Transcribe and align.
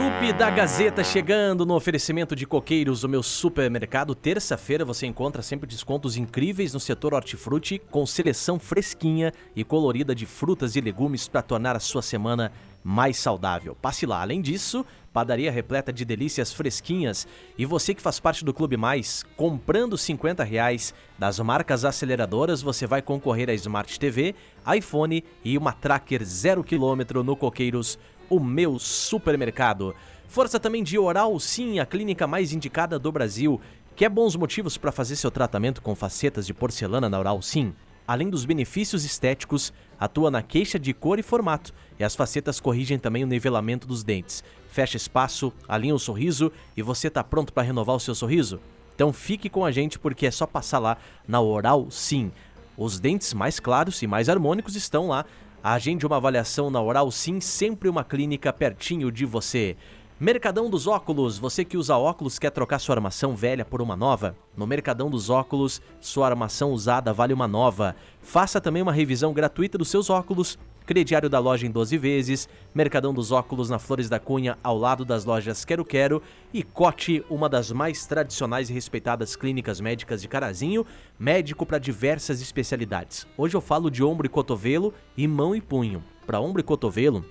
Trupe 0.00 0.32
da 0.32 0.48
Gazeta 0.48 1.04
chegando 1.04 1.66
no 1.66 1.74
oferecimento 1.74 2.34
de 2.34 2.46
coqueiros, 2.46 3.04
o 3.04 3.08
meu 3.08 3.22
supermercado. 3.22 4.14
Terça-feira 4.14 4.82
você 4.82 5.06
encontra 5.06 5.42
sempre 5.42 5.68
descontos 5.68 6.16
incríveis 6.16 6.72
no 6.72 6.80
setor 6.80 7.12
hortifruti, 7.12 7.78
com 7.90 8.06
seleção 8.06 8.58
fresquinha 8.58 9.30
e 9.54 9.62
colorida 9.62 10.14
de 10.14 10.24
frutas 10.24 10.74
e 10.74 10.80
legumes 10.80 11.28
para 11.28 11.42
tornar 11.42 11.76
a 11.76 11.80
sua 11.80 12.00
semana 12.00 12.50
mais 12.82 13.18
saudável. 13.18 13.76
Passe 13.82 14.06
lá. 14.06 14.22
Além 14.22 14.40
disso, 14.40 14.86
padaria 15.12 15.52
repleta 15.52 15.92
de 15.92 16.02
delícias 16.02 16.50
fresquinhas. 16.50 17.28
E 17.58 17.66
você 17.66 17.94
que 17.94 18.00
faz 18.00 18.18
parte 18.18 18.42
do 18.42 18.54
Clube 18.54 18.78
Mais, 18.78 19.22
comprando 19.36 19.98
50 19.98 20.42
reais 20.42 20.94
das 21.18 21.38
marcas 21.40 21.84
aceleradoras, 21.84 22.62
você 22.62 22.86
vai 22.86 23.02
concorrer 23.02 23.50
a 23.50 23.54
Smart 23.54 24.00
TV, 24.00 24.34
iPhone 24.74 25.22
e 25.44 25.58
uma 25.58 25.74
Tracker 25.74 26.24
0 26.24 26.64
km 26.64 27.22
no 27.22 27.36
Coqueiros 27.36 27.98
o 28.30 28.38
meu 28.38 28.78
supermercado. 28.78 29.94
Força 30.28 30.60
também 30.60 30.84
de 30.84 30.96
Oral 30.96 31.38
Sim, 31.40 31.80
a 31.80 31.84
clínica 31.84 32.26
mais 32.26 32.52
indicada 32.52 32.98
do 32.98 33.10
Brasil. 33.10 33.60
Quer 33.96 34.08
bons 34.08 34.36
motivos 34.36 34.78
para 34.78 34.92
fazer 34.92 35.16
seu 35.16 35.30
tratamento 35.30 35.82
com 35.82 35.94
facetas 35.96 36.46
de 36.46 36.54
porcelana 36.54 37.08
na 37.08 37.18
Oral 37.18 37.42
Sim? 37.42 37.74
Além 38.06 38.30
dos 38.30 38.44
benefícios 38.44 39.04
estéticos, 39.04 39.72
atua 39.98 40.30
na 40.30 40.42
queixa 40.42 40.78
de 40.78 40.94
cor 40.94 41.18
e 41.18 41.22
formato, 41.22 41.72
e 41.98 42.04
as 42.04 42.16
facetas 42.16 42.60
corrigem 42.60 42.98
também 42.98 43.24
o 43.24 43.26
nivelamento 43.26 43.86
dos 43.86 44.02
dentes. 44.02 44.42
Fecha 44.68 44.96
espaço, 44.96 45.52
alinha 45.68 45.94
o 45.94 45.98
sorriso 45.98 46.52
e 46.76 46.82
você 46.82 47.08
está 47.08 47.22
pronto 47.24 47.52
para 47.52 47.64
renovar 47.64 47.96
o 47.96 48.00
seu 48.00 48.14
sorriso? 48.14 48.60
Então 48.94 49.12
fique 49.12 49.48
com 49.48 49.64
a 49.64 49.72
gente 49.72 49.98
porque 49.98 50.26
é 50.26 50.30
só 50.30 50.46
passar 50.46 50.78
lá 50.78 50.96
na 51.26 51.40
Oral 51.40 51.90
Sim. 51.90 52.30
Os 52.76 52.98
dentes 52.98 53.34
mais 53.34 53.60
claros 53.60 54.00
e 54.02 54.06
mais 54.06 54.28
harmônicos 54.28 54.76
estão 54.76 55.08
lá 55.08 55.24
Agende 55.62 56.06
uma 56.06 56.16
avaliação 56.16 56.70
na 56.70 56.80
Oral 56.80 57.10
Sim, 57.10 57.38
sempre 57.38 57.86
uma 57.86 58.02
clínica 58.02 58.50
pertinho 58.50 59.12
de 59.12 59.26
você. 59.26 59.76
Mercadão 60.18 60.70
dos 60.70 60.86
Óculos, 60.86 61.38
você 61.38 61.66
que 61.66 61.76
usa 61.76 61.98
óculos 61.98 62.38
quer 62.38 62.50
trocar 62.50 62.78
sua 62.78 62.94
armação 62.94 63.36
velha 63.36 63.62
por 63.62 63.82
uma 63.82 63.94
nova? 63.94 64.34
No 64.56 64.66
Mercadão 64.66 65.10
dos 65.10 65.28
Óculos, 65.28 65.82
sua 66.00 66.28
armação 66.28 66.72
usada 66.72 67.12
vale 67.12 67.34
uma 67.34 67.46
nova. 67.46 67.94
Faça 68.22 68.58
também 68.58 68.82
uma 68.82 68.92
revisão 68.92 69.34
gratuita 69.34 69.76
dos 69.76 69.88
seus 69.88 70.08
óculos. 70.08 70.58
Crediário 70.90 71.30
da 71.30 71.38
loja 71.38 71.68
em 71.68 71.70
12 71.70 71.96
vezes, 71.98 72.48
Mercadão 72.74 73.14
dos 73.14 73.30
Óculos 73.30 73.70
na 73.70 73.78
Flores 73.78 74.08
da 74.08 74.18
Cunha, 74.18 74.58
ao 74.60 74.76
lado 74.76 75.04
das 75.04 75.24
lojas 75.24 75.64
Quero 75.64 75.84
Quero 75.84 76.20
e 76.52 76.64
Cote, 76.64 77.24
uma 77.30 77.48
das 77.48 77.70
mais 77.70 78.04
tradicionais 78.06 78.68
e 78.68 78.72
respeitadas 78.72 79.36
clínicas 79.36 79.80
médicas 79.80 80.20
de 80.20 80.26
Carazinho, 80.26 80.84
médico 81.16 81.64
para 81.64 81.78
diversas 81.78 82.42
especialidades. 82.42 83.24
Hoje 83.38 83.54
eu 83.56 83.60
falo 83.60 83.88
de 83.88 84.02
ombro 84.02 84.26
e 84.26 84.28
cotovelo 84.28 84.92
e 85.16 85.28
mão 85.28 85.54
e 85.54 85.60
punho. 85.60 86.02
Para 86.26 86.40
ombro 86.40 86.60
e 86.60 86.64
cotovelo, 86.64 87.24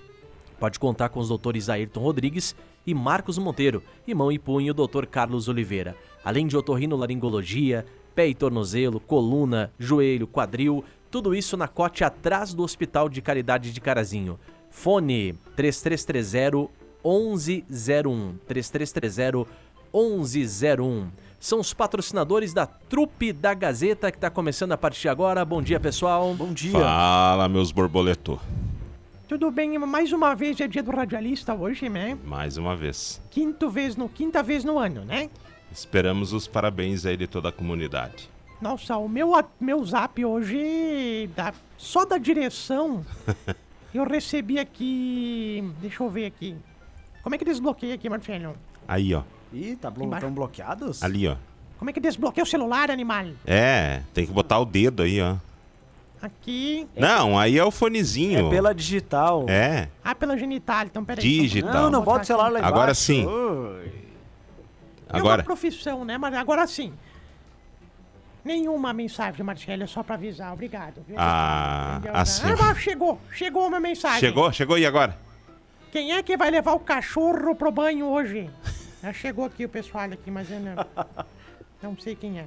pode 0.58 0.80
contar 0.80 1.10
com 1.10 1.20
os 1.20 1.28
doutores 1.28 1.68
Ayrton 1.68 2.00
Rodrigues 2.00 2.56
e 2.88 2.94
Marcos 2.94 3.38
Monteiro, 3.38 3.84
e 4.08 4.16
mão 4.16 4.32
e 4.32 4.40
punho, 4.40 4.74
Dr. 4.74 5.06
Carlos 5.06 5.50
Oliveira. 5.50 5.98
Além 6.24 6.48
de 6.48 6.56
otorrinolaringologia, 6.56 7.86
pé 8.16 8.28
e 8.28 8.34
tornozelo, 8.36 9.00
coluna, 9.00 9.72
joelho, 9.78 10.28
quadril, 10.28 10.84
tudo 11.10 11.34
isso 11.34 11.58
na 11.58 11.68
cote 11.68 12.04
atrás 12.04 12.54
do 12.54 12.64
Hospital 12.64 13.10
de 13.10 13.22
Caridade 13.22 13.72
de 13.72 13.82
Carazinho. 13.82 14.40
Fone 14.70 15.34
3330 15.56 16.70
1101 17.04 18.38
3330 18.48 19.50
1101. 19.94 21.08
São 21.40 21.60
os 21.60 21.74
patrocinadores 21.74 22.54
da 22.54 22.66
Trupe 22.66 23.32
da 23.32 23.54
Gazeta 23.54 24.12
que 24.12 24.18
está 24.18 24.30
começando 24.30 24.74
a 24.74 24.78
partir 24.78 25.02
de 25.02 25.10
agora. 25.10 25.44
Bom 25.46 25.62
dia, 25.62 25.80
pessoal. 25.80 26.34
Bom 26.36 26.54
dia. 26.54 26.72
Fala, 26.72 27.48
meus 27.48 27.72
borboletos. 27.72 28.40
Tudo 29.28 29.50
bem? 29.52 29.78
Mais 29.78 30.12
uma 30.12 30.36
vez 30.36 30.60
é 30.60 30.68
dia 30.68 30.84
do 30.84 30.92
radialista 30.92 31.54
hoje, 31.54 31.88
né? 31.88 32.18
Mais 32.26 32.58
uma 32.58 32.76
vez. 32.76 33.22
Quinto 33.30 33.70
vez 33.70 33.96
no, 33.96 34.10
quinta 34.10 34.44
vez 34.44 34.64
no 34.64 34.78
ano, 34.78 35.06
né? 35.06 35.30
Esperamos 35.72 36.34
os 36.34 36.48
parabéns 36.48 37.06
aí 37.06 37.16
de 37.16 37.28
toda 37.28 37.50
a 37.50 37.52
comunidade. 37.52 38.30
Nossa, 38.62 38.98
o 38.98 39.08
meu, 39.08 39.32
meu 39.60 39.84
zap 39.86 40.24
hoje, 40.24 41.30
da, 41.36 41.54
só 41.78 42.04
da 42.04 42.18
direção, 42.18 43.06
eu 43.94 44.04
recebi 44.04 44.60
aqui. 44.60 45.64
Deixa 45.80 46.04
eu 46.04 46.10
ver 46.10 46.26
aqui. 46.26 46.58
Como 47.24 47.36
é 47.36 47.38
que 47.38 47.46
desbloqueia 47.46 47.96
aqui, 47.96 48.10
Marcelo? 48.10 48.56
Aí, 48.88 49.14
ó. 49.16 49.24
Ih, 49.54 49.78
tá 49.78 49.90
blo 49.90 50.10
tão 50.20 50.32
bloqueados? 50.32 51.02
Ali, 51.02 51.28
ó. 51.28 51.36
Como 51.78 51.90
é 51.90 51.94
que 51.94 52.00
desbloqueia 52.02 52.44
o 52.44 52.48
celular, 52.48 52.92
animal? 52.92 53.28
É, 53.46 54.02
tem 54.14 54.26
que 54.26 54.32
botar 54.34 54.60
o 54.60 54.66
dedo 54.66 55.04
aí, 55.04 55.22
ó. 55.22 55.38
Aqui. 56.22 56.86
Não, 56.98 57.40
aí 57.40 57.58
é 57.58 57.64
o 57.64 57.72
fonezinho. 57.72 58.48
É 58.48 58.50
pela 58.50 58.76
digital. 58.76 59.46
É. 59.48 59.88
Ah, 60.04 60.14
pela 60.14 60.38
genital, 60.38 60.86
então 60.86 61.06
peraí. 61.06 61.24
Digital. 61.24 61.74
Não, 61.74 61.90
não 61.90 62.02
bota 62.04 62.24
o 62.24 62.26
celular 62.26 62.52
lá 62.52 62.60
embaixo. 62.60 62.76
Agora 62.76 62.94
sim. 62.94 63.26
Ui. 63.26 63.92
Agora. 65.08 65.42
É 65.42 65.44
uma 65.44 65.46
profissão, 65.46 66.04
né? 66.04 66.18
Mas 66.18 66.34
agora 66.34 66.68
sim. 66.68 66.94
Nenhuma 68.50 68.92
mensagem, 68.94 69.46
Marcelo, 69.46 69.84
é 69.84 69.86
só 69.86 70.02
pra 70.02 70.16
avisar. 70.16 70.52
Obrigado. 70.52 71.04
Viu? 71.08 71.16
Ah, 71.20 71.98
Entendeu? 72.00 72.20
assim. 72.20 72.42
Ah, 72.60 72.74
chegou. 72.74 73.22
Chegou 73.32 73.68
uma 73.68 73.80
mensagem. 73.80 74.20
Chegou? 74.20 74.52
Chegou 74.52 74.76
e 74.76 74.88
agora? 74.88 75.16
Quem 75.92 76.14
é 76.14 76.24
que 76.24 76.36
vai 76.36 76.50
levar 76.50 76.74
o 76.74 76.80
cachorro 76.80 77.54
pro 77.54 77.72
banho 77.72 78.08
hoje? 78.08 78.50
Já 79.04 79.14
chegou 79.14 79.46
aqui 79.46 79.66
o 79.66 79.70
pessoal 79.70 80.06
aqui, 80.06 80.32
mas 80.32 80.50
eu 80.50 80.60
não, 80.60 80.74
não 81.80 81.98
sei 82.00 82.16
quem 82.16 82.40
é. 82.40 82.46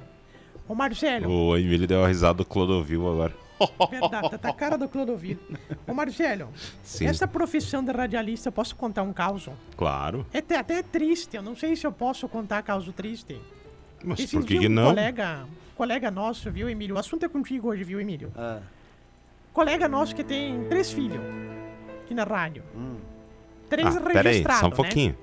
Ô 0.67 0.75
Marcelo, 0.75 1.29
O 1.31 1.57
Emílio 1.57 1.87
deu 1.87 2.03
a 2.03 2.07
risada 2.09 2.33
do 2.39 2.45
Clodovil 2.45 3.09
agora. 3.09 3.33
verdade, 3.89 4.37
tá 4.39 4.49
a 4.49 4.53
cara 4.53 4.77
do 4.77 4.89
Clodovil. 4.89 5.39
Ô 5.87 5.93
Marcelo, 5.93 6.49
Sim. 6.83 7.05
essa 7.07 7.25
profissão 7.25 7.81
de 7.81 7.93
radialista, 7.93 8.49
eu 8.49 8.51
posso 8.51 8.75
contar 8.75 9.03
um 9.03 9.13
caos? 9.13 9.47
Claro. 9.77 10.25
É 10.33 10.39
até, 10.39 10.57
até 10.57 10.83
triste, 10.83 11.37
eu 11.37 11.41
não 11.41 11.55
sei 11.55 11.77
se 11.77 11.87
eu 11.87 11.93
posso 11.93 12.27
contar 12.27 12.61
caso 12.61 12.91
triste. 12.91 13.39
Mas 14.03 14.19
Esses 14.19 14.31
por 14.31 14.41
que, 14.41 14.47
dias 14.49 14.61
que 14.63 14.67
um 14.67 14.71
não? 14.75 14.89
colega, 14.89 15.45
colega 15.75 16.09
nosso, 16.11 16.51
viu, 16.51 16.69
Emílio? 16.69 16.95
O 16.95 16.99
assunto 16.99 17.25
é 17.25 17.29
contigo 17.29 17.69
hoje, 17.69 17.83
viu, 17.83 17.99
Emílio? 17.99 18.31
Ah, 18.35 18.59
Colega 19.53 19.87
nosso 19.87 20.15
que 20.15 20.23
tem 20.23 20.63
três 20.65 20.91
filhos 20.91 21.21
aqui 22.03 22.13
na 22.13 22.23
rádio. 22.23 22.63
Três 23.69 23.87
Ah, 23.95 23.99
registrados, 24.21 24.59
só 24.61 24.65
um 24.65 24.69
né? 24.69 24.75
pouquinho. 24.75 25.17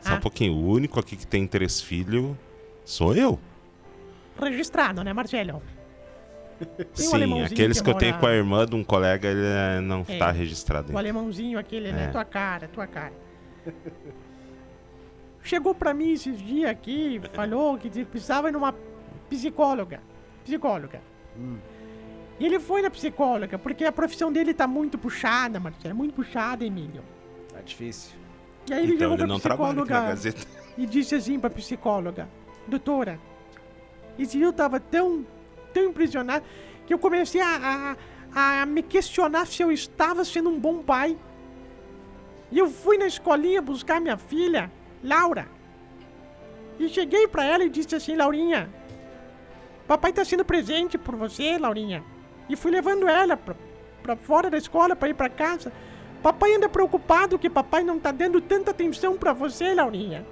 Só 0.00 0.12
Ah. 0.12 0.14
um 0.16 0.20
pouquinho. 0.20 0.52
O 0.54 0.66
único 0.70 1.00
aqui 1.00 1.16
que 1.16 1.26
tem 1.26 1.44
três 1.46 1.80
filhos 1.80 2.36
sou 2.84 3.16
eu. 3.16 3.38
Registrado, 4.40 5.02
né, 5.02 5.12
Marcelo? 5.12 5.60
Tem 6.60 6.86
um 6.88 6.94
Sim, 6.94 7.14
alemãozinho 7.14 7.46
aqueles 7.46 7.80
que, 7.80 7.90
eu 7.90 7.94
tenho 7.94 8.16
com 8.18 8.26
a 8.26 8.32
irmã 8.32 8.64
de 8.64 8.76
um 8.76 8.84
colega, 8.84 9.28
ele 9.28 9.40
eh, 9.42 9.80
não 9.80 10.04
É. 10.08 10.18
tá 10.18 10.30
registrado 10.30 10.86
O 10.86 10.88
ainda. 10.90 11.00
alemãozinho 11.00 11.58
aquele, 11.58 11.90
né? 11.90 12.04
É. 12.04 12.08
Tua 12.12 12.24
cara, 12.24 12.68
tua 12.68 12.86
cara. 12.86 13.12
Chegou 15.42 15.74
pra 15.74 15.92
mim 15.92 16.12
esses 16.12 16.38
dias 16.40 16.70
aqui, 16.70 17.20
falou 17.32 17.76
que 17.76 17.90
precisava 18.04 18.48
ir 18.48 18.52
numa 18.52 18.72
psicóloga. 19.28 20.00
Psicóloga. 20.44 21.00
E 22.38 22.44
ele 22.46 22.58
foi 22.58 22.82
na 22.82 22.90
psicóloga, 22.90 23.58
porque 23.58 23.84
a 23.84 23.92
profissão 23.92 24.32
dele 24.32 24.52
tá 24.52 24.66
muito 24.66 24.98
puxada, 24.98 25.58
Marcelo. 25.60 25.90
É 25.90 25.94
muito 25.94 26.14
puxada, 26.14 26.64
Emílio. 26.64 27.02
tá 27.52 27.60
difícil. 27.60 28.12
E 28.68 28.72
aí 28.72 28.82
ele 28.84 28.94
Então 28.94 29.10
chegou 29.10 29.26
ele 29.26 29.40
pra 29.40 29.50
psicóloga 29.50 30.14
e 30.76 30.86
disse 30.86 31.14
assim 31.14 31.38
pra 31.38 31.50
psicóloga: 31.50 32.28
Doutora, 32.66 33.20
esse 34.18 34.36
dia 34.36 34.46
eu 34.46 34.52
tava 34.52 34.80
tão, 34.80 35.24
tão 35.72 35.84
impressionado 35.84 36.44
que 36.86 36.92
eu 36.94 36.98
comecei 36.98 37.40
a, 37.40 37.96
a, 38.34 38.62
a 38.62 38.66
me 38.66 38.82
questionar 38.82 39.46
se 39.46 39.62
eu 39.62 39.70
estava 39.70 40.24
sendo 40.24 40.48
um 40.50 40.58
bom 40.58 40.82
pai. 40.82 41.16
E 42.50 42.58
eu 42.58 42.68
fui 42.70 42.96
na 42.98 43.06
escolinha 43.06 43.60
buscar 43.62 44.00
minha 44.00 44.16
filha, 44.16 44.70
Laura. 45.02 45.46
E 46.78 46.88
cheguei 46.88 47.28
pra 47.28 47.44
ela 47.44 47.64
e 47.64 47.70
disse 47.70 47.94
assim: 47.94 48.16
Laurinha, 48.16 48.68
papai 49.86 50.12
tá 50.12 50.24
sendo 50.24 50.44
presente 50.44 50.98
por 50.98 51.16
você, 51.16 51.58
Laurinha. 51.58 52.02
E 52.48 52.56
fui 52.56 52.70
levando 52.70 53.08
ela 53.08 53.36
pra, 53.36 53.54
pra 54.02 54.16
fora 54.16 54.50
da 54.50 54.58
escola 54.58 54.94
pra 54.94 55.08
ir 55.08 55.14
pra 55.14 55.28
casa. 55.28 55.72
Papai 56.22 56.54
anda 56.54 56.68
preocupado 56.68 57.38
que 57.38 57.50
papai 57.50 57.84
não 57.84 57.98
tá 57.98 58.10
dando 58.10 58.40
tanta 58.40 58.70
atenção 58.70 59.16
pra 59.16 59.32
você, 59.32 59.74
Laurinha. 59.74 60.26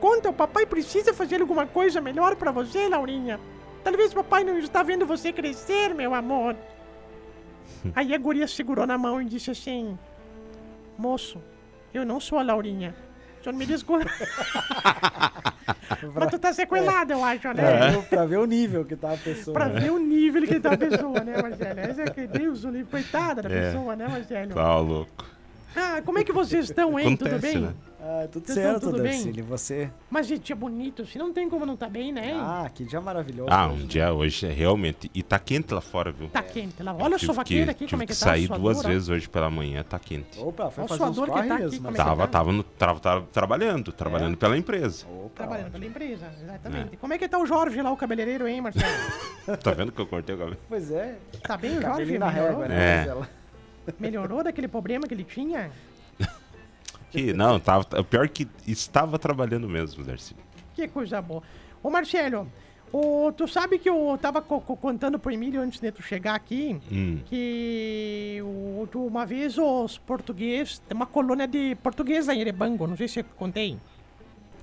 Conta, 0.00 0.28
o 0.28 0.34
papai 0.34 0.66
precisa 0.66 1.14
fazer 1.14 1.40
alguma 1.40 1.66
coisa 1.66 2.00
melhor 2.00 2.36
pra 2.36 2.50
você, 2.50 2.88
Laurinha. 2.88 3.40
Talvez 3.82 4.12
papai 4.12 4.44
não 4.44 4.58
está 4.58 4.82
vendo 4.82 5.06
você 5.06 5.32
crescer, 5.32 5.94
meu 5.94 6.14
amor. 6.14 6.56
Aí 7.94 8.14
a 8.14 8.18
guria 8.18 8.46
segurou 8.46 8.86
na 8.86 8.98
mão 8.98 9.20
e 9.20 9.24
disse 9.24 9.50
assim: 9.50 9.98
Moço, 10.98 11.40
eu 11.92 12.04
não 12.04 12.20
sou 12.20 12.38
a 12.38 12.42
Laurinha. 12.42 12.94
Senhor 13.44 13.56
me 13.58 13.66
desculpa. 13.66 14.06
Mas 16.14 16.30
tu 16.30 16.38
tá 16.38 16.52
sequelado, 16.52 17.12
eu 17.12 17.22
acho, 17.22 17.52
né? 17.52 17.94
É, 17.94 18.02
pra 18.02 18.24
ver 18.24 18.38
o 18.38 18.46
nível 18.46 18.84
que 18.86 18.96
tá 18.96 19.12
a 19.12 19.16
pessoa. 19.16 19.52
Pra 19.52 19.68
né? 19.68 19.80
ver 19.80 19.90
o 19.90 19.98
nível 19.98 20.42
que 20.46 20.58
tá 20.58 20.72
a 20.72 20.76
pessoa, 20.78 21.20
né, 21.20 21.40
Marcelo? 21.40 21.80
Essa 21.80 22.02
é 22.02 22.06
que 22.06 22.26
Deus, 22.26 22.64
o 22.64 22.70
livro, 22.70 22.90
coitada 22.90 23.42
da 23.42 23.50
É. 23.50 23.66
pessoa, 23.66 23.94
né, 23.94 24.08
Marcelo? 24.08 24.54
Tá 24.54 24.78
louco. 24.78 25.33
Ah, 25.76 26.02
como 26.04 26.18
é 26.18 26.24
que 26.24 26.32
vocês 26.32 26.66
estão, 26.66 26.98
hein? 26.98 27.16
Tudo 27.16 27.28
Acontece, 27.28 27.54
bem? 27.54 27.62
né? 27.66 27.74
Ah, 28.06 28.28
tudo 28.30 28.44
Vocês 28.44 28.58
certo, 28.58 28.80
tudo 28.80 29.02
bem? 29.02 29.12
Darcílio. 29.12 29.38
E 29.38 29.42
você? 29.42 29.90
Mas, 30.10 30.26
gente, 30.26 30.52
é 30.52 30.54
bonito, 30.54 31.00
assim, 31.02 31.18
não 31.18 31.32
tem 31.32 31.48
como 31.48 31.64
não 31.64 31.74
tá 31.74 31.88
bem, 31.88 32.12
né? 32.12 32.32
Ah, 32.36 32.70
que 32.72 32.84
dia 32.84 33.00
maravilhoso. 33.00 33.48
Ah, 33.50 33.68
um 33.68 33.76
né? 33.78 33.86
dia 33.86 34.12
hoje 34.12 34.46
é 34.46 34.52
realmente. 34.52 35.10
E 35.14 35.22
tá 35.22 35.38
quente 35.38 35.72
lá 35.72 35.80
fora, 35.80 36.12
viu? 36.12 36.28
Tá 36.28 36.42
quente 36.42 36.82
lá. 36.82 36.94
Olha 37.00 37.16
a 37.16 37.18
sovaqueira 37.18 37.64
que- 37.66 37.70
aqui, 37.70 37.78
tive 37.86 37.90
como 37.92 38.02
é 38.02 38.06
que, 38.06 38.12
que 38.12 38.18
tá. 38.20 38.26
sair 38.26 38.52
a 38.52 38.58
duas 38.58 38.84
ó. 38.84 38.88
vezes 38.88 39.08
hoje 39.08 39.26
pela 39.26 39.48
manhã, 39.48 39.82
tá 39.82 39.98
quente. 39.98 40.38
Opa, 40.38 40.70
foi 40.70 40.84
Olha 40.84 40.84
o 40.84 40.88
fazer 40.98 41.02
uns 41.10 41.16
suador 41.16 41.34
que 41.34 41.40
tá 41.48 41.48
corres, 41.48 41.52
aqui, 41.54 41.64
mas... 41.64 41.76
como 41.78 41.88
é 41.88 41.90
que 41.92 41.96
Tava, 41.96 42.22
tá? 42.22 42.26
tava, 42.28 42.52
no, 42.52 42.62
tava, 42.62 43.00
tava 43.00 43.26
trabalhando, 43.32 43.90
trabalhando 43.90 44.36
pela 44.36 44.58
empresa. 44.58 45.06
Opa, 45.06 45.30
Trabalhando 45.34 45.66
ótimo. 45.68 45.72
pela 45.80 45.86
empresa, 45.90 46.30
exatamente. 46.42 46.96
Como 46.98 47.12
é 47.14 47.18
que 47.18 47.26
tá 47.26 47.38
o 47.38 47.46
Jorge 47.46 47.80
lá, 47.80 47.90
o 47.90 47.96
cabeleireiro, 47.96 48.46
hein, 48.46 48.60
Marcelo? 48.60 48.84
Tá 49.62 49.70
vendo 49.72 49.92
que 49.92 50.00
eu 50.00 50.06
cortei 50.06 50.34
o 50.34 50.38
cabelo? 50.38 50.56
Pois 50.68 50.90
é, 50.90 51.16
Tá 51.42 51.56
bem 51.56 51.78
o 51.78 51.80
Jorge? 51.80 52.18
na 52.18 52.28
régua, 52.28 52.68
né, 52.68 52.74
É. 52.76 52.96
Marcela? 52.98 53.28
Melhorou 53.98 54.42
daquele 54.42 54.68
problema 54.68 55.06
que 55.06 55.14
ele 55.14 55.24
tinha? 55.24 55.70
Que, 57.10 57.32
não, 57.32 57.60
tava, 57.60 57.86
o 58.00 58.04
pior 58.04 58.28
que 58.28 58.48
estava 58.66 59.18
trabalhando 59.18 59.68
mesmo, 59.68 60.02
Darcy. 60.02 60.34
Que 60.74 60.88
coisa 60.88 61.22
boa. 61.22 61.42
Ô, 61.82 61.88
Marcelo, 61.88 62.48
ô, 62.92 63.30
tu 63.36 63.46
sabe 63.46 63.78
que 63.78 63.88
eu 63.88 64.18
tava 64.20 64.42
co- 64.42 64.60
co- 64.60 64.76
contando 64.76 65.16
pro 65.18 65.30
Emílio 65.30 65.60
antes 65.60 65.78
de 65.78 65.92
tu 65.92 66.02
chegar 66.02 66.34
aqui 66.34 66.76
Hum. 66.90 67.20
que 67.26 68.40
o- 68.42 68.88
uma 69.06 69.24
vez 69.24 69.56
os 69.58 69.96
portugueses, 69.98 70.80
tem 70.80 70.96
uma 70.96 71.06
colônia 71.06 71.46
de 71.46 71.76
português 71.82 72.28
em 72.28 72.40
Erebango, 72.40 72.86
não 72.86 72.96
sei 72.96 73.06
se 73.06 73.20
eu 73.20 73.24
contei. 73.36 73.78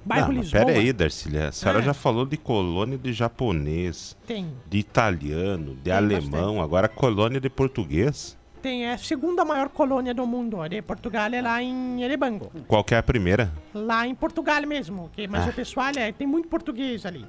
Bairro 0.04 0.34
Não, 0.34 0.42
Lisboa. 0.42 0.66
pera 0.66 0.78
aí, 0.80 0.92
Darcília. 0.92 1.50
A 1.50 1.52
senhora 1.52 1.80
Ah. 1.80 1.84
já 1.84 1.94
falou 1.94 2.26
de 2.26 2.36
colônia 2.36 2.98
de 2.98 3.14
japonês, 3.14 4.18
Tem. 4.28 4.52
de 4.68 4.80
italiano, 4.80 5.76
de 5.76 5.84
Tem 5.84 5.94
alemão, 5.94 6.60
agora 6.62 6.90
colônia 6.90 7.40
de 7.40 7.50
português. 7.50 8.36
Tem, 8.62 8.86
é 8.86 8.94
a 8.94 8.98
segunda 8.98 9.44
maior 9.44 9.70
colônia 9.70 10.14
do 10.14 10.26
mundo, 10.28 10.58
de 10.70 10.82
Portugal 10.84 11.28
é 11.34 11.42
lá 11.42 11.62
em 11.64 12.04
Erebango. 12.04 12.52
Qual 12.68 12.84
que 12.84 12.94
é 12.94 12.98
a 13.00 13.04
primeira? 13.04 13.52
Lá 13.74 14.06
em 14.06 14.14
Portugal 14.14 14.62
mesmo, 14.68 15.10
que, 15.16 15.28
mas 15.28 15.48
Ah. 15.48 15.50
o 15.50 15.54
pessoal 15.54 15.92
é, 15.98 16.12
tem 16.12 16.28
muito 16.28 16.48
português 16.48 17.06
ali. 17.06 17.26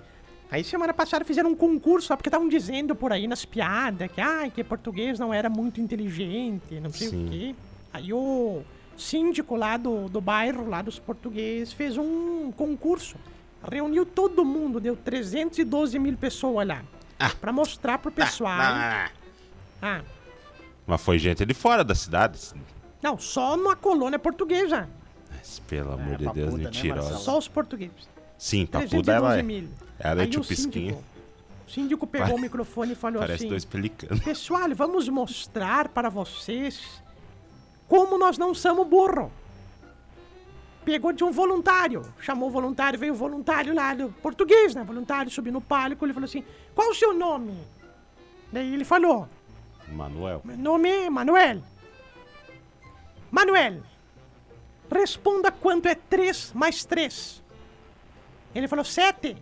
Aí 0.50 0.62
semana 0.62 0.92
passada 0.92 1.24
fizeram 1.24 1.50
um 1.50 1.54
concurso, 1.54 2.08
só 2.08 2.16
porque 2.16 2.28
estavam 2.28 2.46
dizendo 2.48 2.94
por 2.94 3.10
aí 3.10 3.26
nas 3.26 3.46
piadas 3.46 4.10
que, 4.12 4.20
ai, 4.20 4.50
que 4.50 4.62
português 4.62 5.18
não 5.18 5.32
era 5.32 5.48
muito 5.48 5.80
inteligente, 5.80 6.78
não 6.78 6.90
sei 6.90 7.08
Sim. 7.08 7.26
o 7.26 7.30
quê. 7.30 7.54
Aí 7.94 8.12
o 8.12 8.62
síndico 8.94 9.56
lá 9.56 9.78
do, 9.78 10.10
do 10.10 10.20
bairro, 10.20 10.68
lá 10.68 10.82
dos 10.82 10.98
portugueses, 10.98 11.72
fez 11.72 11.96
um 11.96 12.52
concurso. 12.52 13.16
Reuniu 13.70 14.04
todo 14.04 14.44
mundo, 14.44 14.78
deu 14.78 14.94
312 14.94 15.98
mil 15.98 16.14
pessoas 16.18 16.68
lá. 16.68 16.82
Pra 17.40 17.52
mostrar 17.52 17.96
pro 17.96 18.12
pessoal. 18.12 18.58
Ah, 19.80 20.02
Mas 20.86 21.00
foi 21.00 21.18
gente 21.18 21.44
de 21.44 21.54
fora 21.54 21.84
da 21.84 21.94
cidade. 21.94 22.38
não, 23.02 23.18
só 23.18 23.56
na 23.56 23.74
colônia 23.76 24.18
portuguesa. 24.18 24.88
Mas, 25.30 25.58
pelo 25.60 25.92
amor 25.92 26.16
de 26.16 26.24
Papuda, 26.24 26.40
Deus, 26.46 26.54
né, 26.54 26.64
mentirosa. 26.64 27.00
Marcelo? 27.02 27.20
Só 27.24 27.38
os 27.38 27.48
portugueses. 27.48 28.08
Sim, 28.38 28.66
papuda 28.66 28.88
312 28.88 29.10
ela 29.10 29.38
é. 29.38 29.42
mil. 29.42 29.68
Ela 29.98 30.20
é 30.20 30.24
Aí 30.24 30.30
tio 30.30 30.40
o 30.40 30.44
Pisquinha. 30.44 30.90
síndico, 30.92 31.04
o 31.66 31.70
síndico 31.70 32.06
pegou 32.06 32.26
Pare- 32.28 32.38
o 32.38 32.42
microfone 32.42 32.92
e 32.92 32.94
falou 32.96 33.20
Parece 33.20 33.44
assim: 33.44 33.48
dois 33.48 33.64
pelicanos. 33.64 34.20
Pessoal, 34.24 34.68
vamos 34.74 35.08
mostrar 35.08 35.88
para 35.88 36.08
vocês 36.08 37.02
como 37.88 38.18
nós 38.18 38.36
não 38.38 38.52
somos 38.54 38.86
burro. 38.86 39.30
Pegou 40.84 41.12
de 41.12 41.22
um 41.22 41.30
voluntário, 41.30 42.02
chamou 42.18 42.48
o 42.48 42.52
voluntário, 42.52 42.98
veio 42.98 43.12
o 43.12 43.16
voluntário 43.16 43.72
lá 43.72 43.94
do 43.94 44.08
português, 44.20 44.74
né? 44.74 44.82
Voluntário 44.82 45.30
subiu 45.30 45.52
no 45.52 45.60
palco, 45.60 46.04
ele 46.04 46.12
falou 46.12 46.24
assim: 46.24 46.42
Qual 46.74 46.90
o 46.90 46.94
seu 46.94 47.14
nome? 47.14 47.56
Daí 48.52 48.74
ele 48.74 48.84
falou: 48.84 49.28
Manuel. 49.88 50.40
Meu 50.44 50.56
nome 50.56 50.88
é 50.88 51.10
Manuel. 51.10 51.62
Manuel, 53.30 53.82
responda 54.90 55.50
quanto 55.50 55.88
é 55.88 55.94
3 55.94 56.52
mais 56.52 56.84
3. 56.84 57.42
Ele 58.54 58.68
falou 58.68 58.84
7. 58.84 59.36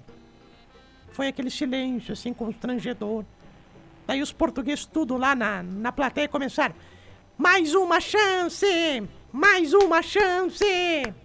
Foi 1.12 1.28
aquele 1.28 1.50
silêncio, 1.50 2.12
assim, 2.12 2.32
constrangedor. 2.32 3.24
Daí 4.06 4.22
os 4.22 4.32
portugueses 4.32 4.86
tudo 4.86 5.16
lá 5.16 5.34
na, 5.34 5.62
na 5.62 5.92
plateia 5.92 6.28
começaram. 6.28 6.74
Mais 7.36 7.74
uma 7.74 8.00
chance! 8.00 8.66
Mais 9.32 9.72
uma 9.72 10.02
chance! 10.02 10.64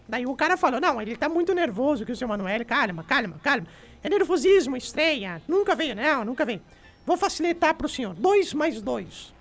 Daí 0.07 0.25
o 0.25 0.35
cara 0.35 0.55
falou, 0.55 0.79
não, 0.79 1.01
ele 1.01 1.15
tá 1.15 1.27
muito 1.27 1.53
nervoso 1.53 2.05
que 2.05 2.11
o 2.11 2.15
seu 2.15 2.27
Manuel. 2.27 2.65
Calma, 2.65 3.03
calma, 3.03 3.39
calma. 3.43 3.67
É 4.03 4.09
nervosismo, 4.09 4.77
estreia. 4.77 5.41
Nunca 5.47 5.75
veio, 5.75 5.95
não, 5.95 6.23
nunca 6.23 6.45
veio. 6.45 6.61
Vou 7.05 7.17
facilitar 7.17 7.75
pro 7.75 7.87
senhor. 7.87 8.13
Dois 8.13 8.53
mais 8.53 8.81
dois. 8.81 9.33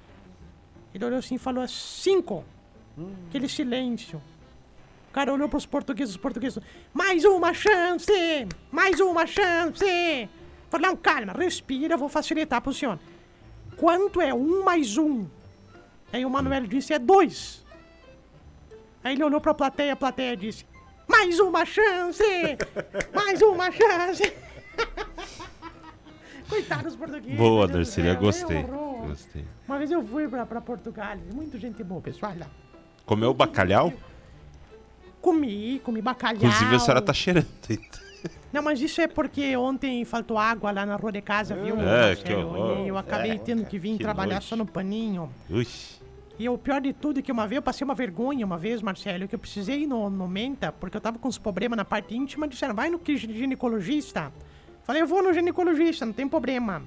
Ele 0.95 1.05
olhou 1.05 1.19
assim 1.19 1.37
e 1.37 1.39
falou, 1.39 1.67
cinco. 1.67 2.45
Aquele 3.29 3.49
silêncio. 3.49 4.23
O 5.09 5.13
cara 5.13 5.33
olhou 5.33 5.49
pros 5.49 5.67
portugueses, 5.67 6.15
os 6.15 6.21
portugueses. 6.21 6.63
Mais 6.93 7.25
uma 7.25 7.55
chance! 7.55 8.13
Mais 8.71 9.01
uma 9.01 9.27
chance! 9.27 10.29
Falou, 10.69 10.89
não, 10.89 10.97
calma, 10.97 11.33
respira, 11.33 11.97
vou 11.97 12.09
facilitar 12.09 12.61
pro 12.61 12.73
senhor. 12.73 12.99
Quanto 13.77 14.21
é 14.21 14.35
um 14.35 14.65
mais 14.65 14.99
um? 14.99 15.27
Aí 16.13 16.25
o 16.25 16.31
Manuel 16.31 16.67
disse, 16.67 16.93
é 16.93 16.99
dois. 16.99 17.65
Aí 19.03 19.15
ele 19.15 19.25
olhou 19.25 19.41
pra 19.41 19.55
plateia, 19.55 19.93
a 19.93 19.97
plateia 19.97 20.37
disse, 20.37 20.67
mais 21.09 21.39
uma 21.39 21.65
chance! 21.65 22.25
Mais 23.13 23.41
uma 23.43 23.71
chance! 23.71 24.23
Coitados 26.55 26.85
dos 26.85 26.97
portugueses. 26.97 27.37
Boa, 27.37 27.67
Darcília, 27.67 28.15
gostei. 28.15 28.62
Gostei. 28.62 29.45
Uma 29.67 29.77
vez 29.77 29.91
eu 29.91 30.03
fui 30.03 30.29
pra, 30.29 30.47
pra 30.47 30.61
Portugal, 30.61 31.17
muito 31.33 31.59
gente 31.59 31.83
boa, 31.83 32.01
pessoal 32.01 32.33
lá. 32.39 32.47
Comeu 33.05 33.35
bacalhau? 33.35 33.93
Comi, 35.21 35.81
comi 35.81 36.01
bacalhau. 36.01 36.37
Inclusive 36.37 36.77
a 36.77 36.79
senhora 36.79 37.03
tá 37.03 37.12
cheirando. 37.12 37.47
Não, 38.53 38.62
mas 38.62 38.81
isso 38.81 39.01
é 39.01 39.09
porque 39.09 39.56
ontem 39.56 40.05
faltou 40.05 40.39
água 40.39 40.71
lá 40.71 40.87
na 40.87 40.95
rua 40.95 41.11
de 41.11 41.21
casa, 41.21 41.56
viu? 41.56 41.77
É, 41.81 42.15
que 42.15 42.33
horror. 42.33 42.85
E 42.85 42.89
eu 42.89 42.97
acabei 42.97 43.37
tendo 43.39 43.65
que 43.65 43.79
vir 43.79 43.97
que 43.97 44.05
trabalhar 44.05 44.37
nojo. 44.37 44.47
só 44.47 44.56
no 44.56 44.65
paninho. 44.65 45.29
Ui. 45.51 45.67
E 46.39 46.49
o 46.49 46.56
pior 46.56 46.81
de 46.81 46.93
tudo 46.93 47.19
é 47.19 47.23
que 47.23 47.33
uma 47.33 47.49
vez 47.49 47.56
eu 47.56 47.62
passei 47.62 47.85
uma 47.85 47.95
vergonha, 47.95 48.47
uma 48.47 48.56
vez, 48.56 48.81
Marcelo, 48.81 49.27
que 49.27 49.35
eu 49.35 49.39
precisei 49.39 49.83
ir 49.83 49.87
no, 49.87 50.09
no 50.09 50.29
Menta, 50.29 50.71
porque 50.73 50.97
eu 50.97 51.01
tava 51.01 51.19
com 51.19 51.29
uns 51.29 51.39
problemas 51.39 51.77
na 51.77 51.85
parte 51.85 52.17
íntima, 52.17 52.47
disseram, 52.47 52.75
vai 52.75 52.91
no 52.91 53.01
ginecologista. 53.05 54.33
Falei, 54.85 55.03
eu 55.03 55.07
vou 55.07 55.23
no 55.23 55.33
ginecologista, 55.33 56.07
não 56.07 56.13
tem 56.13 56.29
problema. 56.29 56.82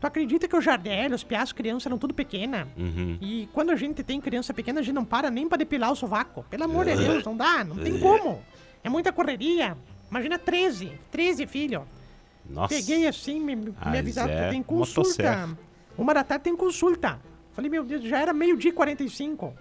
Tu 0.00 0.06
acredita 0.06 0.48
que 0.48 0.56
o 0.56 0.60
Jardel, 0.60 1.12
os 1.12 1.22
piás, 1.22 1.52
crianças 1.52 1.86
eram 1.86 1.98
tudo 1.98 2.14
pequena? 2.14 2.66
Uhum. 2.76 3.18
E 3.20 3.48
quando 3.52 3.70
a 3.70 3.76
gente 3.76 4.02
tem 4.02 4.20
criança 4.20 4.54
pequena, 4.54 4.80
a 4.80 4.82
gente 4.82 4.94
não 4.94 5.04
para 5.04 5.30
nem 5.30 5.46
pra 5.46 5.58
depilar 5.58 5.92
o 5.92 5.96
sovaco. 5.96 6.44
Pelo 6.48 6.64
amor 6.64 6.86
de 6.86 6.96
Deus, 6.96 7.24
não 7.24 7.36
dá, 7.36 7.62
não 7.64 7.76
tem 7.76 7.98
como. 7.98 8.42
É 8.82 8.88
muita 8.88 9.12
correria. 9.12 9.76
Imagina 10.10 10.38
13, 10.38 10.92
13 11.10 11.46
filho. 11.46 11.86
Nossa. 12.48 12.74
Peguei 12.74 13.06
assim, 13.06 13.38
me, 13.38 13.54
me 13.54 13.74
Mas 13.78 13.98
avisaram, 13.98 14.32
é 14.32 14.50
tem 14.50 14.62
consulta. 14.62 15.50
Uma 15.98 16.14
da 16.14 16.24
tarde 16.24 16.44
tem 16.44 16.56
consulta. 16.56 17.20
Falei, 17.52 17.70
meu 17.70 17.84
Deus, 17.84 18.02
já 18.02 18.18
era 18.18 18.32
meio-dia 18.32 18.70
e 18.70 18.72
45. 18.72 19.52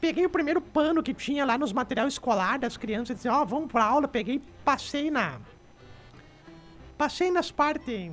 Peguei 0.00 0.24
o 0.24 0.30
primeiro 0.30 0.60
pano 0.60 1.02
que 1.02 1.12
tinha 1.12 1.44
lá 1.44 1.58
nos 1.58 1.72
material 1.72 2.06
escolar 2.06 2.58
das 2.58 2.76
crianças, 2.76 3.16
disse, 3.16 3.28
ó, 3.28 3.44
vamos 3.44 3.70
pra 3.70 3.84
aula. 3.84 4.06
Peguei, 4.06 4.40
passei 4.64 5.10
na. 5.10 5.38
Passei 7.00 7.30
nas 7.30 7.50
partes. 7.50 8.12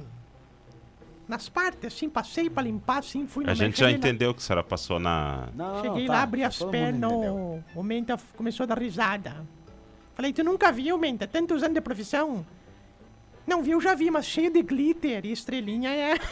Nas 1.27 1.50
partes, 1.50 1.94
assim, 1.94 2.08
passei 2.08 2.50
pra 2.50 2.63
limpar, 2.63 3.00
assim, 3.00 3.27
fui 3.27 3.44
A 3.46 3.53
gente 3.53 3.77
já 3.77 3.91
entendeu 3.91 4.34
que 4.34 4.39
a 4.39 4.41
senhora 4.41 4.63
passou 4.63 4.98
na. 4.98 5.50
Não, 5.53 5.75
não, 5.75 5.84
Cheguei 5.84 6.08
tá, 6.08 6.13
lá, 6.13 6.22
abri 6.22 6.39
tá, 6.39 6.48
as 6.48 6.58
todo 6.58 6.67
mundo 6.67 6.72
pernas, 6.72 7.12
entendeu. 7.12 7.34
o, 7.36 7.63
o 7.75 7.84
Menta 7.84 8.17
começou 8.38 8.63
a 8.63 8.67
dar 8.67 8.79
risada. 8.79 9.46
Falei, 10.13 10.32
tu 10.32 10.41
nunca 10.41 10.72
viu, 10.72 10.98
Menta? 10.98 11.27
Tantos 11.27 11.63
anos 11.63 11.75
de 11.75 11.82
profissão? 11.82 12.46
Não 13.46 13.62
viu, 13.62 13.82
já 13.82 13.94
vi, 13.94 14.10
mas 14.10 14.25
cheio 14.25 14.53
de 14.53 14.63
glitter 14.63 15.25
e 15.25 15.34
estrelinha 15.34 15.89
é. 15.89 16.13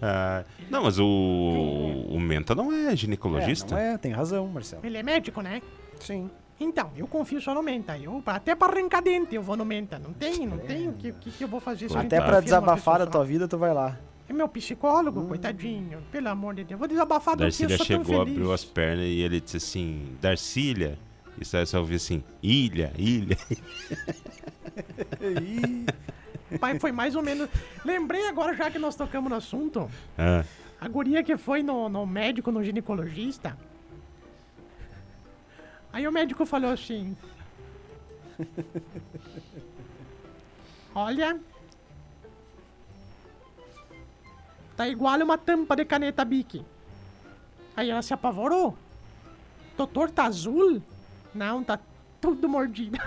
Ah, 0.00 0.44
não, 0.70 0.84
mas 0.84 0.98
o, 0.98 1.04
o 2.08 2.18
Menta 2.18 2.54
não 2.54 2.72
é 2.72 2.96
ginecologista. 2.96 3.74
É, 3.74 3.88
não 3.88 3.94
é, 3.94 3.98
tem 3.98 4.12
razão, 4.12 4.46
Marcelo. 4.48 4.84
Ele 4.84 4.96
é 4.96 5.02
médico, 5.02 5.42
né? 5.42 5.60
Sim. 6.00 6.30
Então, 6.58 6.90
eu 6.96 7.06
confio 7.06 7.40
só 7.40 7.54
no 7.54 7.62
Menta. 7.62 7.98
Eu, 7.98 8.22
até 8.26 8.54
pra 8.54 8.68
arrancar 8.68 9.02
dente 9.02 9.34
eu 9.34 9.42
vou 9.42 9.56
no 9.56 9.64
Menta. 9.64 9.98
Não 9.98 10.12
tem, 10.12 10.46
não 10.46 10.58
tem 10.58 10.88
o 10.88 10.92
que, 10.94 11.12
que, 11.12 11.30
que 11.30 11.44
eu 11.44 11.48
vou 11.48 11.60
fazer 11.60 11.90
se 11.90 11.96
a 11.96 12.00
Até 12.00 12.20
pra 12.20 12.40
desabafar 12.40 13.00
só. 13.00 13.06
tua 13.06 13.24
vida, 13.24 13.46
tu 13.46 13.58
vai 13.58 13.74
lá. 13.74 13.96
É 14.28 14.32
meu 14.32 14.48
psicólogo, 14.48 15.26
coitadinho. 15.26 16.02
Pelo 16.10 16.28
amor 16.28 16.54
de 16.54 16.64
Deus. 16.64 16.78
Vou 16.78 16.88
desabafar 16.88 17.34
do 17.36 17.38
que 17.38 17.44
eu 17.44 17.48
Darcília 17.48 17.76
sou 17.76 17.86
tão 17.86 18.04
chegou, 18.04 18.20
feliz. 18.24 18.36
abriu 18.36 18.52
as 18.52 18.64
pernas 18.64 19.04
e 19.06 19.20
ele 19.20 19.40
disse 19.40 19.58
assim: 19.58 20.16
Darcília. 20.20 20.98
Isso 21.40 21.56
aí 21.56 21.66
só 21.66 21.78
ouviu 21.78 21.96
assim: 21.96 22.24
ilha, 22.42 22.92
ilha. 22.96 23.36
Pai, 26.60 26.78
foi 26.78 26.92
mais 26.92 27.14
ou 27.16 27.22
menos... 27.22 27.48
Lembrei 27.84 28.28
agora, 28.28 28.54
já 28.54 28.70
que 28.70 28.78
nós 28.78 28.94
tocamos 28.96 29.28
no 29.30 29.36
assunto... 29.36 29.90
Ah, 30.16 30.44
A 30.80 30.88
guria 30.88 31.22
que 31.22 31.36
foi 31.36 31.62
no, 31.62 31.88
no 31.88 32.06
médico, 32.06 32.50
no 32.52 32.62
ginecologista. 32.62 33.56
Aí 35.96 36.06
o 36.06 36.12
médico 36.12 36.44
falou 36.44 36.72
assim: 36.72 37.16
Olha. 40.94 41.40
Tá 44.76 44.86
igual 44.86 45.18
uma 45.22 45.38
tampa 45.38 45.74
de 45.74 45.86
caneta 45.86 46.22
Bic. 46.22 46.62
Aí 47.74 47.88
ela 47.88 48.02
se 48.02 48.12
apavorou. 48.12 48.76
Doutor, 49.74 50.10
tá 50.10 50.26
azul? 50.26 50.82
Não, 51.34 51.64
tá 51.64 51.80
tudo 52.20 52.46
mordido. 52.46 52.98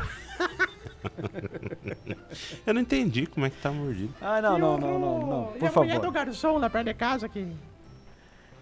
Eu 2.65 2.73
não 2.73 2.81
entendi 2.81 3.27
como 3.27 3.45
é 3.45 3.51
que 3.51 3.61
tá 3.61 3.69
mordido. 3.69 4.15
Ah, 4.19 4.41
não, 4.41 4.57
não, 4.57 4.79
não, 4.79 4.99
não, 4.99 5.19
não. 5.27 5.55
E 5.57 5.59
Por 5.59 5.67
a 5.67 5.71
mulher 5.73 5.99
do 5.99 6.05
favor. 6.05 6.11
garçom 6.11 6.57
lá 6.57 6.67
perto 6.67 6.87
de 6.87 6.95
casa 6.95 7.29
que. 7.29 7.55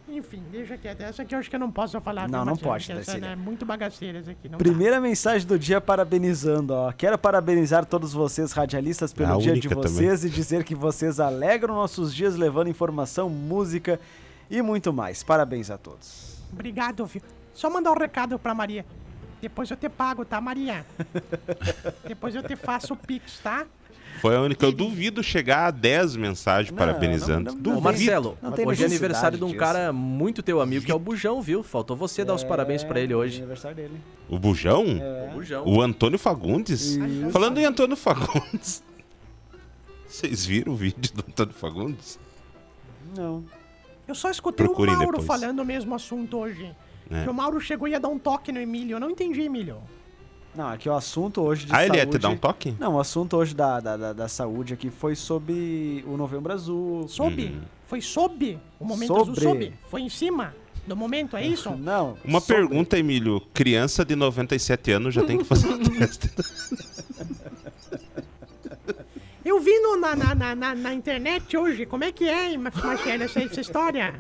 Enfim, 0.10 0.42
deixa 0.52 0.78
quieto. 0.78 1.02
Essa 1.02 1.22
aqui 1.24 1.36
eu 1.36 1.40
acho 1.40 1.50
que 1.50 1.56
eu 1.56 1.60
não 1.60 1.72
posso 1.72 2.00
falar. 2.00 2.30
Não, 2.30 2.40
não 2.40 2.46
Marcelo? 2.54 2.70
pode, 2.72 2.86
Porque 2.86 3.00
Essa 3.02 3.12
Darcília. 3.12 3.34
é 3.34 3.36
muito 3.36 3.66
bagaceira 3.66 4.20
essa 4.20 4.32
aqui. 4.32 4.48
Não 4.48 4.52
dá. 4.52 4.58
Primeira 4.58 5.02
mensagem 5.02 5.46
do 5.46 5.60
dia 5.60 5.82
parabenizando, 5.82 6.74
ó. 6.74 6.92
Quero 6.94 7.18
parabenizar 7.18 7.86
todos 7.86 8.14
vocês, 8.14 8.52
radialistas, 8.54 9.12
pelo 9.14 9.36
A 9.36 9.38
dia 9.38 9.54
de 9.54 9.68
vocês 9.68 10.24
e 10.24 10.30
dizer 10.30 10.64
que 10.64 10.74
vocês 10.74 11.20
alegram 11.20 11.76
nossos 11.76 12.16
dias 12.16 12.36
levando 12.36 12.70
informação, 12.70 13.30
música 13.30 14.00
e 14.50 14.62
muito 14.62 14.94
mais. 14.94 15.24
Parabéns 15.24 15.70
a 15.70 15.78
todos. 15.78 16.38
Obrigado, 16.54 17.06
viu? 17.06 17.22
Só 17.54 17.70
mandar 17.70 17.92
um 17.92 17.98
recado 17.98 18.40
pra 18.40 18.54
Maria. 18.56 18.86
Depois 19.42 19.70
eu 19.70 19.78
te 19.78 19.90
pago, 19.90 20.24
tá, 20.26 20.40
Maria? 20.42 20.86
Depois 22.08 22.34
eu 22.34 22.42
te 22.42 22.56
faço 22.56 22.94
o 22.94 22.98
pix, 22.98 23.40
tá? 23.40 23.66
Foi 24.22 24.36
a 24.36 24.42
única. 24.42 24.66
Eu 24.66 24.72
duvido 24.72 25.22
chegar 25.24 25.66
a 25.68 25.72
10 25.72 26.16
mensagens 26.16 26.72
Não, 26.72 26.86
não, 26.86 27.40
não, 27.40 27.56
não, 27.74 27.78
Ô. 27.78 27.82
Marcelo, 27.82 28.38
Não 28.42 28.52
tem 28.52 28.68
hoje 28.68 28.84
é 28.84 28.86
aniversário 28.86 29.38
de 29.38 29.44
um 29.44 29.48
disso. 29.48 29.60
cara 29.60 29.94
muito 29.94 30.42
teu 30.44 30.60
amigo, 30.62 30.86
que 30.86 30.92
é 30.92 30.96
o 30.96 31.00
Bujão, 31.00 31.42
viu? 31.42 31.64
Faltou 31.64 31.96
você 31.96 32.26
dar 32.26 32.34
os 32.34 32.44
parabéns 32.44 32.84
pra 32.84 33.00
ele 33.00 33.14
É 33.14 33.16
hoje. 33.16 33.38
aniversário 33.38 33.76
dele. 33.78 33.98
O 34.30 34.38
Bujão? 34.38 34.84
O 35.32 35.34
Bujão. 35.36 35.64
O 35.66 35.82
Antônio 35.82 36.18
Fagundes? 36.20 36.82
Isso. 36.96 37.30
Falando 37.32 37.58
em 37.60 37.66
Antônio 37.66 37.96
Fagundes. 37.96 38.84
Vocês 40.08 40.46
viram 40.46 40.74
o 40.74 40.76
vídeo 40.76 41.12
do 41.14 41.24
Antônio 41.28 41.54
Fagundes? 41.54 42.20
Não. 43.16 43.44
Eu 44.08 44.16
só 44.16 44.30
escutei 44.32 44.66
Procurem 44.66 44.94
o 44.96 44.98
Mauro 44.98 45.20
depois. 45.20 45.28
falando 45.28 45.60
o 45.60 45.66
mesmo 45.66 45.94
assunto 45.94 46.38
hoje. 46.38 46.72
É. 47.10 47.24
Que 47.24 47.30
o 47.30 47.34
Mauro 47.34 47.60
chegou 47.60 47.88
e 47.88 47.92
ia 47.92 48.00
dar 48.00 48.08
um 48.10 48.18
toque 48.18 48.52
no 48.52 48.60
Emílio. 48.60 48.96
Eu 48.96 49.00
não 49.00 49.10
entendi, 49.10 49.42
Emílio. 49.42 49.78
Não, 50.58 50.70
aqui 50.70 50.90
o 50.90 50.94
assunto 50.96 51.42
hoje 51.44 51.68
de 51.68 51.74
Ah, 51.76 51.86
ele 51.86 51.94
ia 51.98 52.02
saúde... 52.02 52.18
te 52.18 52.22
dar 52.22 52.30
um 52.30 52.36
toque? 52.38 52.76
Não, 52.80 52.96
o 52.96 53.00
assunto 53.00 53.38
hoje 53.38 53.54
da, 53.56 53.80
da, 53.80 53.96
da, 53.96 54.14
da 54.14 54.28
saúde 54.28 54.74
aqui 54.74 54.90
foi 54.90 55.16
sobre 55.16 56.04
o 56.08 56.18
Novembro 56.18 56.52
Azul. 56.52 57.08
Soube? 57.08 57.54
Hum. 57.56 57.62
Foi 57.86 58.02
sob 58.02 58.58
o 58.80 58.84
momento 58.86 59.08
Sobre. 59.10 59.22
azul 59.32 59.36
soube? 59.44 59.74
Foi 59.90 60.02
em 60.02 60.10
cima 60.10 60.56
do 60.88 60.96
momento, 60.96 61.38
é 61.38 61.46
isso? 61.46 61.70
Não. 61.78 62.18
Uma 62.26 62.40
sobre. 62.40 62.56
pergunta, 62.56 62.98
Emílio. 62.98 63.40
Criança 63.54 64.04
de 64.04 64.16
97 64.16 64.92
anos 64.94 65.14
já 65.14 65.24
tem 65.24 65.38
que 65.38 65.44
fazer 65.44 65.68
o 65.68 65.78
teste. 65.78 66.30
Eu 69.46 69.60
vi 69.62 69.80
no, 69.80 69.96
na, 69.96 70.16
na, 70.16 70.36
na, 70.36 70.56
na- 70.56 70.76
na 70.76 70.94
internet 70.94 71.56
hoje. 71.56 71.86
Como 71.86 72.04
é 72.04 72.12
que 72.12 72.28
é, 72.28 72.58
Ma- 72.58 72.72
Marcelo, 72.84 73.24
essa, 73.24 73.40
essa 73.42 73.62
história? 73.62 74.14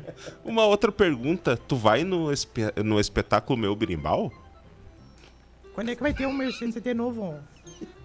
Uma 0.45 0.63
outra 0.65 0.91
pergunta. 0.91 1.57
Tu 1.57 1.75
vai 1.75 2.03
no, 2.05 2.31
espe- 2.31 2.71
no 2.83 2.99
espetáculo 2.99 3.59
Meu 3.59 3.75
Berimbau? 3.75 4.31
Quando 5.77 5.89
é 5.89 5.95
que 5.95 6.01
vai 6.01 6.11
ter 6.11 6.25
um 6.25 6.33
Mercedes 6.33 6.75
novo? 6.95 7.39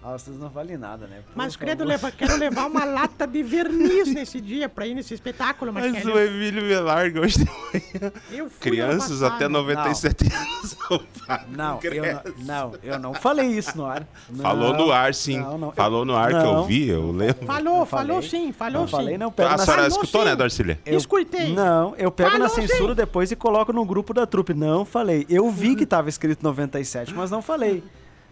Vocês 0.03 0.37
não 0.37 0.49
valem 0.49 0.77
nada, 0.77 1.07
né? 1.07 1.21
Por 1.25 1.31
Mas 1.37 1.55
credo, 1.55 1.85
leva, 1.85 2.11
quero 2.11 2.35
levar 2.35 2.65
uma 2.67 2.83
lata 2.83 3.25
de 3.25 3.41
verniz 3.41 4.13
nesse 4.13 4.41
dia 4.41 4.67
pra 4.67 4.85
ir 4.85 4.93
nesse 4.93 5.13
espetáculo, 5.13 5.71
Mas 5.71 5.91
Marcelo. 5.93 6.15
o 6.15 6.19
Emílio 6.19 6.61
me 6.61 6.75
larga 6.75 7.21
hoje 7.21 7.39
de 7.39 7.45
manhã. 7.45 8.11
Eu 8.29 8.49
fui 8.49 8.59
Crianças 8.59 9.23
até 9.23 9.47
passado. 9.47 9.51
97 9.51 10.25
anos 10.25 10.77
não 10.89 10.99
pagam 11.25 11.47
Não, 11.55 11.79
eu 11.83 12.03
não, 12.03 12.45
não, 12.45 12.75
eu 12.83 12.99
não 12.99 13.13
falei 13.13 13.47
isso 13.47 13.77
no 13.77 13.85
ar. 13.85 14.05
Falou 14.41 14.73
Não, 14.73 14.85
no 14.87 14.91
ar, 14.91 15.13
sim. 15.13 15.39
não, 15.39 15.57
não. 15.57 15.71
Falou 15.71 16.03
no 16.03 16.15
ar 16.15 16.29
que 16.31 16.45
eu 16.45 16.65
vi, 16.65 16.89
eu 16.89 17.11
lembro. 17.11 17.45
Falou, 17.45 17.85
falou 17.85 18.21
sim, 18.21 18.51
falou 18.51 18.81
Não 18.81 18.87
sim. 18.87 18.91
falei, 18.91 19.17
não. 19.17 19.31
Pego 19.31 19.49
A 19.49 19.51
na, 19.53 19.57
senhora 19.59 19.81
Falou 19.83 19.87
escutou, 20.03 20.21
sim. 20.21 20.27
né, 20.27 20.35
Darcília? 20.35 20.79
eu- 20.85 20.97
Escutei. 20.97 21.53
Não, 21.53 21.95
eu 21.97 22.11
pego 22.11 22.37
na 22.37 22.49
Falou 22.49 22.67
censura 22.67 22.89
sim. 22.93 22.95
depois 22.97 23.31
e 23.31 23.35
coloco 23.37 23.71
no 23.71 23.85
grupo 23.85 24.13
da 24.13 24.25
trupe. 24.27 24.53
Não 24.53 24.83
falei. 24.83 25.25
Eu 25.29 25.49
vi 25.49 25.75
que 25.77 25.85
tava 25.85 26.09
escrito 26.09 26.43
97, 26.43 27.13
mas 27.13 27.31
não 27.31 27.41
falei. 27.41 27.81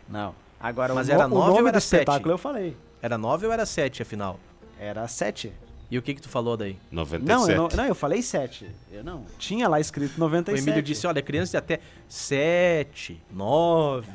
Não. 0.09 0.35
Agora, 0.61 0.93
Mas 0.93 1.07
o, 1.09 1.11
era 1.11 1.25
o 1.25 1.29
nove 1.29 1.41
ou 1.41 1.55
nome 1.55 1.67
era 1.69 1.71
do 1.71 1.77
espetáculo 1.81 2.19
sete? 2.23 2.29
eu 2.29 2.37
falei. 2.37 2.77
Era 3.01 3.17
9 3.17 3.47
ou 3.47 3.51
era 3.51 3.65
7, 3.65 4.03
afinal? 4.03 4.39
Era 4.79 5.07
7. 5.07 5.51
E 5.89 5.97
o 5.97 6.01
que 6.01 6.13
que 6.13 6.21
tu 6.21 6.29
falou 6.29 6.55
daí? 6.55 6.77
97. 6.91 7.27
Não, 7.27 7.49
eu 7.49 7.57
não, 7.57 7.67
não, 7.77 7.85
eu 7.85 7.95
falei 7.95 8.21
7. 8.21 8.69
Eu 8.91 9.03
não. 9.03 9.25
Tinha 9.39 9.67
lá 9.67 9.79
escrito 9.79 10.15
O 10.15 10.19
97. 10.19 10.63
Emílio 10.63 10.81
disse, 10.83 11.05
olha, 11.07 11.21
criança 11.21 11.51
de 11.51 11.57
até 11.57 11.79
7, 12.07 13.21
9. 13.31 14.07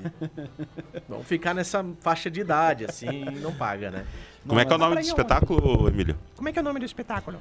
Vamos 1.08 1.26
ficar 1.26 1.52
nessa 1.52 1.84
faixa 2.00 2.30
de 2.30 2.40
idade, 2.40 2.84
assim, 2.86 3.24
não 3.42 3.52
paga, 3.52 3.90
né? 3.90 4.06
Como 4.46 4.60
é 4.60 4.64
que 4.64 4.72
é 4.72 4.76
o 4.76 4.78
Não, 4.78 4.88
nome 4.88 5.02
do 5.02 5.06
espetáculo, 5.06 5.88
Emílio? 5.88 6.16
Como 6.36 6.48
é 6.48 6.52
que 6.52 6.58
é 6.58 6.62
o 6.62 6.64
nome 6.64 6.78
do 6.78 6.86
espetáculo? 6.86 7.38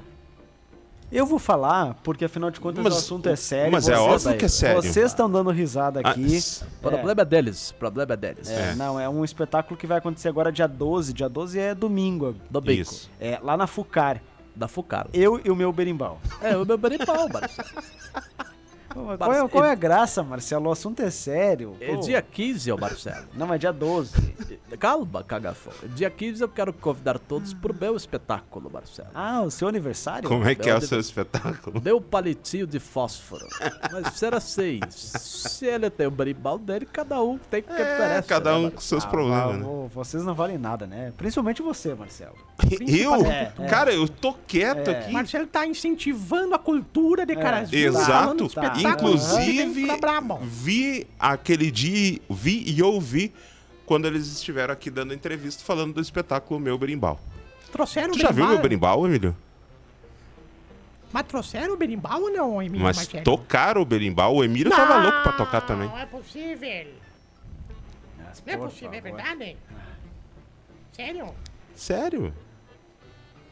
Eu 1.10 1.24
vou 1.24 1.38
falar, 1.38 1.94
porque 2.02 2.24
afinal 2.24 2.50
de 2.50 2.58
contas 2.58 2.82
Mas- 2.82 2.94
o 2.94 2.96
assunto 2.98 3.28
é 3.28 3.36
sério. 3.36 3.70
Mas 3.72 3.88
é 3.88 3.96
óbvio 3.96 4.36
que 4.36 4.44
é 4.44 4.48
sério. 4.48 4.82
Vocês 4.82 5.06
estão 5.06 5.30
dando 5.30 5.50
risada 5.50 6.00
Ah, 6.02 6.10
aqui. 6.10 6.34
s- 6.36 6.64
Problema 6.82 7.24
deles, 7.24 7.72
problema 7.72 8.16
deles. 8.16 8.50
É, 8.50 8.70
É. 8.70 8.74
Não, 8.74 8.98
é 8.98 9.08
um 9.08 9.24
espetáculo 9.24 9.76
que 9.76 9.86
vai 9.86 9.98
acontecer 9.98 10.28
agora 10.28 10.50
dia 10.50 10.66
12. 10.66 11.12
Dia 11.12 11.28
12 11.28 11.58
é 11.60 11.74
domingo. 11.74 12.34
Do 12.50 12.60
bico, 12.60 12.82
Isso. 12.92 13.10
É 13.20 13.38
lá 13.42 13.56
na 13.56 13.66
Fucar. 13.66 14.20
da 14.54 14.66
Fucaro. 14.66 15.10
Eu 15.12 15.38
e 15.44 15.50
o 15.50 15.54
meu 15.54 15.70
berimbau. 15.72 16.18
É, 16.40 16.56
o 16.56 16.64
meu 16.64 16.78
berimbau, 16.78 17.28
Marcelo. 17.28 17.68
Qual 19.18 19.32
é, 19.34 19.48
qual 19.48 19.64
é 19.64 19.70
a 19.72 19.74
graça, 19.74 20.22
Marcelo? 20.22 20.68
O 20.68 20.72
assunto 20.72 21.00
é 21.02 21.10
sério. 21.10 21.76
É 21.80 21.94
Pô. 21.94 22.00
dia 22.00 22.22
15, 22.22 22.72
ô 22.72 22.78
Marcelo. 22.78 23.26
Não, 23.34 23.52
é 23.52 23.58
dia 23.58 23.72
12. 23.72 24.34
Calma, 24.80 25.22
cagafão. 25.22 25.72
Dia 25.94 26.10
15 26.10 26.42
eu 26.42 26.48
quero 26.48 26.72
convidar 26.72 27.18
todos 27.18 27.52
pro 27.54 27.74
meu 27.74 27.94
espetáculo, 27.96 28.70
Marcelo. 28.72 29.08
Ah, 29.14 29.42
o 29.42 29.50
seu 29.50 29.68
aniversário? 29.68 30.28
Como 30.28 30.46
é 30.48 30.54
que 30.54 30.68
é 30.68 30.72
o 30.74 30.78
Meu 30.78 30.80
seu 30.88 30.96
Deus. 30.96 31.06
espetáculo? 31.06 31.80
Meu 31.82 32.00
palitinho 32.00 32.66
de 32.66 32.78
fósforo. 32.80 33.46
Mas 33.92 34.14
será 34.14 34.38
assim, 34.38 34.80
se 34.90 35.66
ele 35.66 35.88
tem 35.90 36.06
o 36.06 36.10
berimbau 36.10 36.58
dele, 36.58 36.86
cada 36.86 37.22
um 37.22 37.38
tem 37.38 37.60
o 37.60 37.64
que 37.64 37.72
É, 37.72 37.98
merece. 37.98 38.28
cada 38.28 38.50
né, 38.52 38.56
um 38.56 38.70
com 38.70 38.74
Marcelo? 38.76 38.80
seus 38.82 39.04
Ah, 39.04 39.08
problemas, 39.08 39.56
né? 39.58 39.88
Vocês 39.94 40.24
não 40.24 40.34
valem 40.34 40.58
nada, 40.58 40.86
né? 40.86 41.12
Principalmente 41.16 41.62
você, 41.62 41.94
Marcelo. 41.94 42.34
Eu? 42.88 43.14
É, 43.26 43.52
é. 43.58 43.66
Cara, 43.68 43.92
eu 43.92 44.08
tô 44.08 44.32
quieto 44.46 44.88
É. 44.88 44.98
aqui. 44.98 45.12
Marcelo 45.12 45.46
tá 45.46 45.66
incentivando 45.66 46.54
a 46.54 46.58
cultura 46.58 47.24
de 47.24 47.36
Carasville. 47.36 47.84
Exato. 47.86 48.06
falando 48.06 48.38
de 48.38 48.46
espetáculo, 48.46 48.82
Inclusive, 48.92 49.86
vi 50.42 51.06
aquele 51.18 51.70
dia, 51.70 52.20
vi 52.30 52.64
e 52.66 52.82
ouvi 52.82 53.32
quando 53.84 54.06
eles 54.06 54.26
estiveram 54.26 54.72
aqui 54.72 54.90
dando 54.90 55.14
entrevista 55.14 55.62
falando 55.64 55.94
do 55.94 56.00
espetáculo 56.00 56.58
Meu 56.58 56.76
Berimbau. 56.78 57.20
Trouxeram 57.70 58.12
Tu 58.12 58.16
o 58.16 58.20
já 58.20 58.30
viu 58.30 58.46
meu 58.46 58.58
berimbau, 58.58 59.06
Emílio? 59.06 59.36
Mas 61.12 61.26
trouxeram 61.26 61.74
o 61.74 61.76
berimbau 61.76 62.22
ou 62.22 62.30
não, 62.30 62.62
Emílio 62.62 62.84
Mas 62.84 62.96
Marcelo? 62.96 63.24
tocaram 63.24 63.80
o 63.80 63.84
berimbau, 63.84 64.36
o 64.36 64.44
Emílio 64.44 64.70
tava 64.70 64.96
louco 64.98 65.22
pra 65.22 65.32
tocar 65.32 65.60
também. 65.60 65.88
Não 65.88 65.98
é 65.98 66.06
possível. 66.06 66.86
Mas, 68.18 68.42
Não 68.46 68.54
é 68.54 68.56
possível, 68.56 68.94
é 68.94 69.00
verdade? 69.00 69.56
Sério? 70.92 71.34
Sério? 71.74 72.34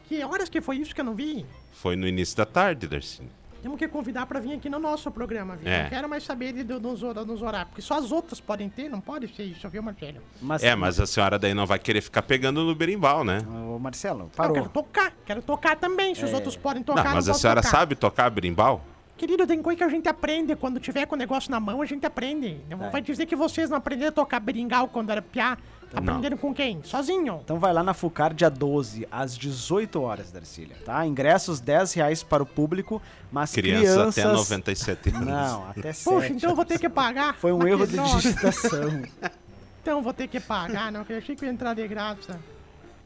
Que 0.07 0.23
horas 0.23 0.49
que 0.49 0.61
foi 0.61 0.77
isso 0.77 0.93
que 0.93 1.01
eu 1.01 1.05
não 1.05 1.15
vi? 1.15 1.45
Foi 1.73 1.95
no 1.95 2.07
início 2.07 2.35
da 2.37 2.45
tarde, 2.45 2.87
Darcy. 2.87 3.23
Temos 3.65 3.79
que 3.79 3.87
convidar 3.87 4.27
pra 4.27 4.39
vir 4.39 4.53
aqui 4.53 4.69
no 4.69 4.77
nosso 4.77 5.09
programa, 5.09 5.55
viu? 5.55 5.67
É. 5.67 5.81
Não 5.81 5.89
quero 5.89 6.07
mais 6.07 6.23
saber 6.23 6.53
de, 6.53 6.63
nos, 6.63 7.01
nos 7.01 7.41
horários, 7.41 7.69
porque 7.69 7.81
só 7.81 7.97
as 7.97 8.11
outras 8.11 8.39
podem 8.39 8.69
ter, 8.69 8.87
não 8.87 9.01
pode 9.01 9.27
ser 9.35 9.41
isso, 9.41 9.67
viu, 9.67 9.81
Marcelo? 9.81 10.19
Mas, 10.39 10.61
É, 10.63 10.75
mas 10.75 10.99
a 10.99 11.07
senhora 11.07 11.39
daí 11.39 11.55
não 11.55 11.65
vai 11.65 11.79
querer 11.79 12.01
ficar 12.01 12.21
pegando 12.21 12.63
no 12.63 12.75
berimbau, 12.75 13.23
né? 13.23 13.39
Ô, 13.67 13.79
Marcelo, 13.79 14.25
Eu 14.25 14.29
parou. 14.37 14.53
quero 14.53 14.69
tocar, 14.69 15.11
quero 15.25 15.41
tocar 15.41 15.75
também. 15.77 16.13
Se 16.13 16.23
os 16.23 16.31
outros 16.31 16.55
podem 16.55 16.83
tocar, 16.83 17.05
Não, 17.05 17.09
não, 17.09 17.15
mas 17.15 17.27
a 17.27 17.31
posso 17.31 17.41
senhora 17.41 17.61
tocar. 17.63 17.75
sabe 17.75 17.95
tocar 17.95 18.29
berimbau? 18.29 18.85
Querido, 19.17 19.47
tem 19.47 19.59
coisa 19.63 19.77
que 19.79 19.83
a 19.83 19.89
gente 19.89 20.07
aprende. 20.07 20.55
Quando 20.57 20.79
tiver 20.79 21.07
com 21.07 21.15
o 21.15 21.17
negócio 21.17 21.49
na 21.49 21.59
mão, 21.59 21.81
a 21.81 21.85
gente 21.87 22.05
aprende. 22.05 22.59
Não 22.69 22.85
É. 22.85 22.89
vai 22.91 23.01
dizer 23.01 23.25
que 23.25 23.35
vocês 23.35 23.69
não 23.69 23.77
aprenderam 23.77 24.09
a 24.09 24.11
tocar 24.11 24.39
beringal 24.41 24.89
quando 24.89 25.09
era 25.09 25.23
piá. 25.23 25.57
Aprenderam 25.95 26.37
com 26.37 26.53
quem? 26.53 26.81
Sozinho. 26.83 27.41
Então 27.43 27.59
vai 27.59 27.73
lá 27.73 27.83
na 27.83 27.93
Fucar 27.93 28.33
dia 28.33 28.49
12, 28.49 29.07
às 29.11 29.37
18 29.37 30.01
horas, 30.01 30.31
Darcília, 30.31 30.75
tá? 30.85 31.05
Ingressos 31.05 31.59
10 31.59 31.93
reais 31.93 32.23
para 32.23 32.43
o 32.43 32.45
público, 32.45 33.01
mas 33.31 33.51
Criança 33.51 33.93
crianças... 33.93 34.19
até 34.19 34.33
97 34.33 35.09
anos. 35.09 35.27
Não, 35.27 35.69
até 35.69 35.93
7. 35.93 36.03
Poxa, 36.03 36.27
então 36.33 36.49
eu 36.49 36.55
vou 36.55 36.65
ter 36.65 36.79
que 36.79 36.89
pagar. 36.89 37.35
Foi 37.35 37.51
um 37.51 37.59
Mas 37.59 37.67
erro 37.67 37.87
de 37.87 37.97
digitação. 37.97 39.03
Então 39.85 39.99
eu 39.99 40.01
vou 40.01 40.13
ter 40.13 40.27
que 40.27 40.39
pagar, 40.39 40.91
não, 40.91 41.05
que 41.05 41.13
eu 41.13 41.19
achei 41.19 41.35
que 41.35 41.45
ia 41.45 41.51
entrar 41.51 41.75
de 41.75 41.87
graça. 41.87 42.39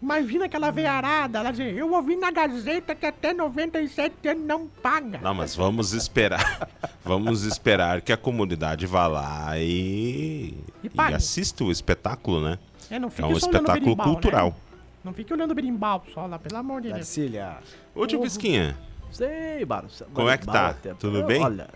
Imagina 0.02 0.46
aquela 0.46 0.72
veiarada, 0.72 1.40
ela 1.40 1.52
dizer, 1.52 1.76
eu 1.76 1.92
ouvi 1.92 2.16
na 2.16 2.32
Gazeta 2.32 2.96
que 2.96 3.06
até 3.06 3.34
97 3.34 4.30
anos 4.30 4.46
não 4.46 4.66
paga. 4.66 5.20
Não, 5.22 5.34
mas 5.34 5.54
vamos 5.54 5.92
esperar. 5.92 6.70
Vamos 7.04 7.44
esperar 7.44 8.02
que 8.02 8.14
a 8.14 8.18
comunidade 8.18 8.86
vá 8.86 9.08
lá 9.08 9.58
e, 9.58 10.54
E 10.84 10.92
e 10.94 11.14
assista 11.14 11.64
o 11.64 11.72
espetáculo, 11.72 12.40
né? 12.40 12.60
É, 12.90 13.00
não 13.00 13.08
É 13.08 13.12
fique 13.12 13.28
um 13.28 13.40
só 13.40 13.48
olhando 13.48 13.56
espetáculo 13.62 13.86
berimbau, 13.86 14.06
cultural. 14.06 14.48
Né? 14.50 14.56
Não 15.04 15.14
fique 15.14 15.34
olhando 15.34 15.56
berimbau 15.56 16.04
só 16.14 16.26
lá, 16.26 16.38
pelo 16.40 16.58
amor 16.58 16.82
de 16.82 16.88
Deus. 16.88 17.00
Darcília, 17.00 17.58
Ô, 17.96 18.06
tio 18.06 18.22
Pisquinha, 18.22 18.78
Sei, 19.12 19.66
Marcelo. 19.66 20.12
Como 20.14 20.30
é 20.30 20.38
que 20.38 20.46
tá? 20.46 20.74
Berimbau, 20.74 21.00
Tudo 21.00 21.24
bem? 21.24 21.42
Olha, 21.44 21.70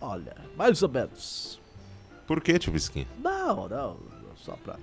olha, 0.00 0.36
mais 0.56 0.82
ou 0.82 0.88
menos. 0.88 1.60
Por 2.26 2.40
que, 2.40 2.58
tio 2.58 2.72
Bisquinha? 2.72 3.06
Não, 3.22 3.68
não, 3.68 3.96
só 4.36 4.52
pra... 4.56 4.76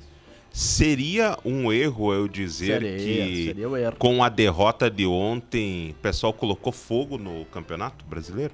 Seria 0.51 1.35
um 1.43 1.73
erro 1.73 2.13
eu 2.13 2.27
dizer 2.27 2.79
Seria, 2.79 2.97
que 2.97 3.45
seria 3.47 3.69
o 3.69 3.75
erro. 3.75 3.95
com 3.97 4.23
a 4.23 4.29
derrota 4.29 4.87
de 4.89 5.03
ontem, 5.03 5.91
o 5.91 5.93
pessoal 5.95 6.31
colocou 6.31 6.71
fogo 6.71 7.17
no 7.17 7.43
campeonato 7.45 8.05
brasileiro? 8.05 8.53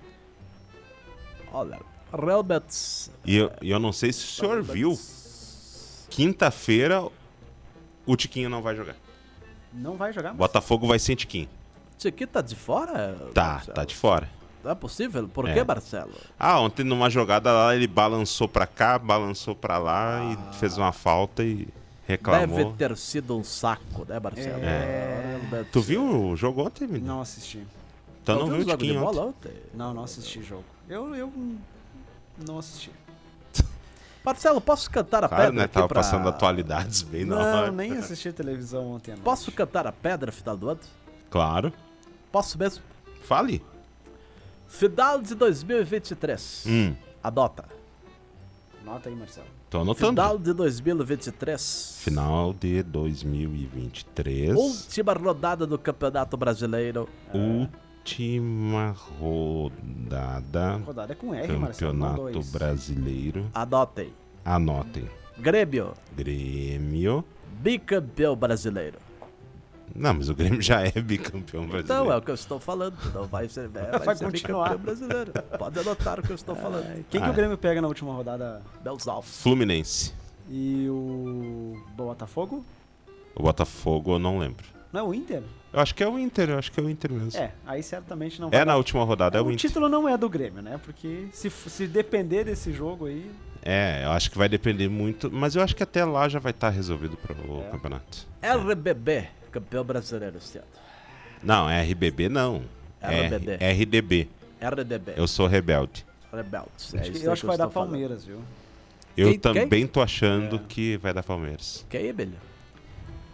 Olha, 1.51 1.77
realmente... 2.11 3.11
E 3.25 3.35
eu, 3.35 3.51
e 3.61 3.69
eu 3.69 3.79
não 3.79 3.91
sei 3.91 4.13
se 4.13 4.23
o 4.23 4.27
senhor 4.27 4.63
viu. 4.63 4.97
Quinta-feira, 6.09 7.07
o 8.05 8.15
Tiquinho 8.15 8.49
não 8.49 8.61
vai 8.61 8.75
jogar. 8.75 8.95
Não 9.71 9.95
vai 9.95 10.11
jogar 10.11 10.29
mais. 10.29 10.37
Botafogo 10.37 10.87
vai 10.87 10.99
sem 10.99 11.15
Tiquinho. 11.15 11.47
Tiquinho 11.97 12.27
tá 12.27 12.41
de 12.41 12.55
fora? 12.55 13.15
Tá, 13.33 13.53
Marcelo? 13.53 13.75
tá 13.75 13.85
de 13.85 13.95
fora. 13.95 14.29
Não 14.63 14.71
é 14.71 14.75
possível? 14.75 15.27
Por 15.29 15.47
É. 15.47 15.53
que, 15.53 15.63
Marcelo? 15.63 16.11
Ah, 16.37 16.59
ontem 16.59 16.83
numa 16.83 17.09
jogada 17.09 17.51
lá, 17.51 17.75
ele 17.75 17.87
balançou 17.87 18.47
pra 18.47 18.67
cá, 18.67 18.97
balançou 18.99 19.55
pra 19.55 19.77
lá 19.77 20.21
e 20.25 20.55
fez 20.55 20.77
uma 20.77 20.91
falta 20.91 21.43
e 21.43 21.67
reclamou. 22.05 22.57
Deve 22.57 22.73
ter 22.73 22.97
sido 22.97 23.37
um 23.37 23.43
saco, 23.43 24.05
né, 24.07 24.19
Marcelo? 24.19 24.63
É. 24.63 25.39
Realmente. 25.49 25.71
Tu 25.71 25.81
viu 25.81 26.03
o 26.03 26.35
jogo 26.35 26.65
ontem, 26.65 26.87
menino? 26.87 27.07
Não 27.07 27.21
assisti. 27.21 27.65
Então 28.21 28.39
não, 28.39 28.45
viu 28.47 28.55
viu 28.55 28.57
o 28.57 28.65
o 28.65 28.69
jogo 28.69 28.77
de 28.77 28.83
Tiquinho 28.87 29.01
bola 29.05 29.21
ontem. 29.27 29.49
ontem? 29.49 29.61
Não, 29.73 29.93
não 29.93 30.03
assisti 30.03 30.41
jogo. 30.43 30.65
Eu, 30.89 31.15
eu 31.15 31.31
não 32.45 32.57
assisti. 32.59 32.91
Marcelo, 34.29 34.61
posso 34.61 34.89
cantar 34.91 35.23
a 35.23 35.27
Claro, 35.27 35.43
pedra 35.45 35.61
né? 35.61 35.67
Tava 35.67 35.87
pra... 35.87 35.99
passando 36.01 36.29
atualidades 36.29 37.01
bem 37.01 37.25
na 37.25 37.35
Não, 37.35 37.57
hora. 37.63 37.71
nem 37.71 37.93
assisti 37.97 38.31
televisão 38.31 38.91
ontem. 38.91 39.15
Posso 39.17 39.51
cantar 39.51 39.87
a 39.87 39.91
pedra 39.91 40.31
final 40.31 40.55
do 40.55 40.69
ano? 40.69 40.79
Claro. 41.29 41.73
Posso 42.31 42.57
mesmo? 42.57 42.83
Fale. 43.23 43.63
Final 44.67 45.19
de 45.21 45.33
2023. 45.35 46.65
Hum, 46.67 46.95
Adota. 47.23 47.65
Anota 48.81 49.09
aí, 49.09 49.15
Marcelo. 49.15 49.47
tô 49.69 49.81
anotando. 49.81 50.09
Final 50.11 50.37
de 50.37 50.53
2023. 50.53 51.95
Final 51.99 52.53
de 52.53 52.83
2023. 52.83 54.55
Última 54.55 55.13
rodada 55.13 55.65
do 55.67 55.77
Campeonato 55.77 56.37
Brasileiro. 56.37 57.09
Última 57.33 57.69
rodada. 59.09 60.77
Rodada 60.85 61.13
é 61.13 61.15
com 61.15 61.33
R, 61.33 61.53
Marcelo. 61.57 61.91
Campeonato 61.93 62.31
dois. 62.31 62.51
Brasileiro. 62.51 63.45
Anotem. 63.53 64.13
Anotem. 64.45 65.07
Grêmio, 65.37 65.93
Grêmio. 66.15 67.23
bicampeão 67.61 68.35
brasileiro. 68.35 68.97
Não, 69.95 70.13
mas 70.13 70.29
o 70.29 70.35
Grêmio 70.35 70.61
já 70.61 70.81
é 70.81 70.91
bicampeão 70.91 71.65
brasileiro. 71.65 72.03
Então, 72.03 72.11
é 72.11 72.17
o 72.17 72.21
que 72.21 72.29
eu 72.29 72.35
estou 72.35 72.59
falando. 72.59 72.95
Não 73.13 73.23
vai 73.25 73.49
ser, 73.49 73.65
é, 73.65 73.67
vai 73.69 73.99
Vai 73.99 74.15
ser 74.15 74.25
continuar. 74.25 74.69
bicampeão 74.77 74.77
brasileiro. 74.85 75.31
Pode 75.57 75.79
anotar 75.79 76.19
o 76.19 76.23
que 76.23 76.31
eu 76.31 76.35
estou 76.35 76.55
falando. 76.55 76.85
Quem 77.09 77.19
que 77.21 77.27
Ah, 77.27 77.31
o 77.31 77.33
Grêmio 77.33 77.57
pega 77.57 77.81
na 77.81 77.87
última 77.87 78.13
rodada? 78.13 78.61
Belos 78.83 79.07
Alves. 79.07 79.41
Fluminense. 79.41 80.13
E 80.49 80.87
o 80.89 81.75
Botafogo? 81.95 82.63
O 83.35 83.43
Botafogo 83.43 84.13
eu 84.15 84.19
não 84.19 84.37
lembro. 84.37 84.65
Não 84.91 84.99
é 85.01 85.03
o 85.03 85.13
Inter? 85.13 85.43
Eu 85.71 85.79
acho 85.79 85.93
que 85.93 86.01
é 86.03 86.07
o 86.07 86.17
Inter, 86.17 86.49
eu 86.49 86.57
acho 86.57 86.71
que 86.71 86.79
é 86.79 86.83
o 86.83 86.89
Inter 86.89 87.11
mesmo. 87.11 87.39
É, 87.39 87.51
aí 87.65 87.83
certamente 87.83 88.41
não 88.41 88.49
vai 88.49 88.59
É 88.59 88.65
na 88.65 88.71
dar. 88.71 88.77
última 88.77 89.03
rodada, 89.03 89.37
é 89.37 89.41
o 89.41 89.45
o 89.45 89.51
Inter. 89.51 89.67
título 89.69 89.87
não 89.87 90.09
é 90.09 90.17
do 90.17 90.27
Grêmio, 90.27 90.61
né? 90.63 90.79
Porque 90.83 91.27
se, 91.31 91.49
se 91.49 91.85
depender 91.87 92.43
desse 92.45 92.73
jogo 92.73 93.05
aí. 93.05 93.29
É, 93.61 94.03
eu 94.05 94.11
acho 94.11 94.31
que 94.31 94.37
vai 94.37 94.49
depender 94.49 94.87
muito, 94.87 95.29
mas 95.31 95.55
eu 95.55 95.61
acho 95.61 95.75
que 95.75 95.83
até 95.83 96.03
lá 96.05 96.27
já 96.27 96.39
vai 96.39 96.51
estar 96.51 96.69
resolvido 96.69 97.17
para 97.17 97.35
o 97.35 97.61
É. 97.67 97.69
campeonato. 97.71 98.25
RBB, 98.41 99.27
campeão 99.51 99.83
brasileiro 99.83 100.39
ano. 100.57 100.65
Não, 101.43 101.69
é 101.69 101.81
RBB 101.83 102.27
não. 102.29 102.63
É. 103.01 103.27
RDB. 103.71 104.27
RDB, 104.61 105.13
Eu 105.15 105.27
sou 105.27 105.45
rebelde. 105.47 106.05
Rebeldes. 106.33 106.93
É 106.95 106.99
que- 106.99 107.23
eu 107.25 107.27
aí 107.27 107.29
acho 107.31 107.41
que 107.41 107.47
vai 107.47 107.57
dar 107.57 107.69
falando. 107.69 107.91
Palmeiras, 107.91 108.25
viu? 108.25 108.41
Eu 109.15 109.29
Quem- 109.31 109.39
também 109.39 109.87
tô 109.87 110.01
achando 110.01 110.55
É. 110.57 110.61
que 110.67 110.97
vai 110.97 111.13
dar 111.13 111.23
Palmeiras. 111.23 111.85
Quem, 111.89 112.05
Emílio? 112.07 112.33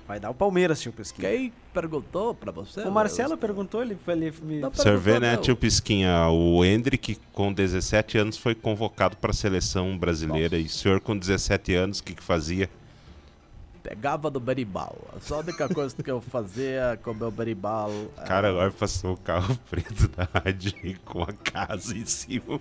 Vai 0.08 0.20
dar 0.20 0.30
o 0.30 0.36
Palmeiras, 0.36 0.80
tio 0.80 0.92
Pesquinha. 0.94 1.28
Quem 1.30 1.54
perguntou 1.74 2.36
pra 2.36 2.52
você? 2.52 2.82
O 2.82 2.92
Marcelo 2.92 3.34
Eu- 3.34 3.38
perguntou, 3.40 3.82
ele, 3.82 3.98
ele 4.08 4.32
me. 4.44 4.62
Senhor 4.76 5.00
vê, 5.00 5.20
né, 5.20 5.36
tio 5.38 5.56
Pisquinha, 5.56 6.28
o 6.30 6.64
Hendrick 6.64 7.18
com 7.34 7.52
17 7.52 8.18
anos 8.20 8.38
foi 8.38 8.54
convocado 8.54 9.18
para 9.18 9.32
a 9.32 9.34
seleção 9.34 9.98
brasileira 9.98 10.58
e 10.58 10.66
o 10.66 10.70
senhor 10.70 11.00
com 11.02 11.18
17 11.18 11.74
anos, 11.74 12.00
o 12.00 12.04
que, 12.04 12.14
que 12.14 12.22
fazia? 12.24 12.70
Pegava 13.82 14.32
do 14.32 14.40
berimbau. 14.40 14.96
A 15.32 15.36
única 15.38 15.70
coisa 15.70 15.96
que 16.02 16.10
eu 16.10 16.20
fazia 16.22 17.00
com 17.04 17.12
o 17.12 17.16
meu 17.16 17.30
berimbau... 17.30 17.92
era- 18.18 18.26
Cara, 18.28 18.50
agora 18.50 18.72
passou 18.72 19.14
o 19.14 19.18
carro 19.18 19.56
preto 19.70 20.08
da 20.10 20.28
rádio 20.34 20.74
com 21.06 21.22
a 21.24 21.32
casa 21.34 21.96
em 21.96 22.06
cima. 22.06 22.58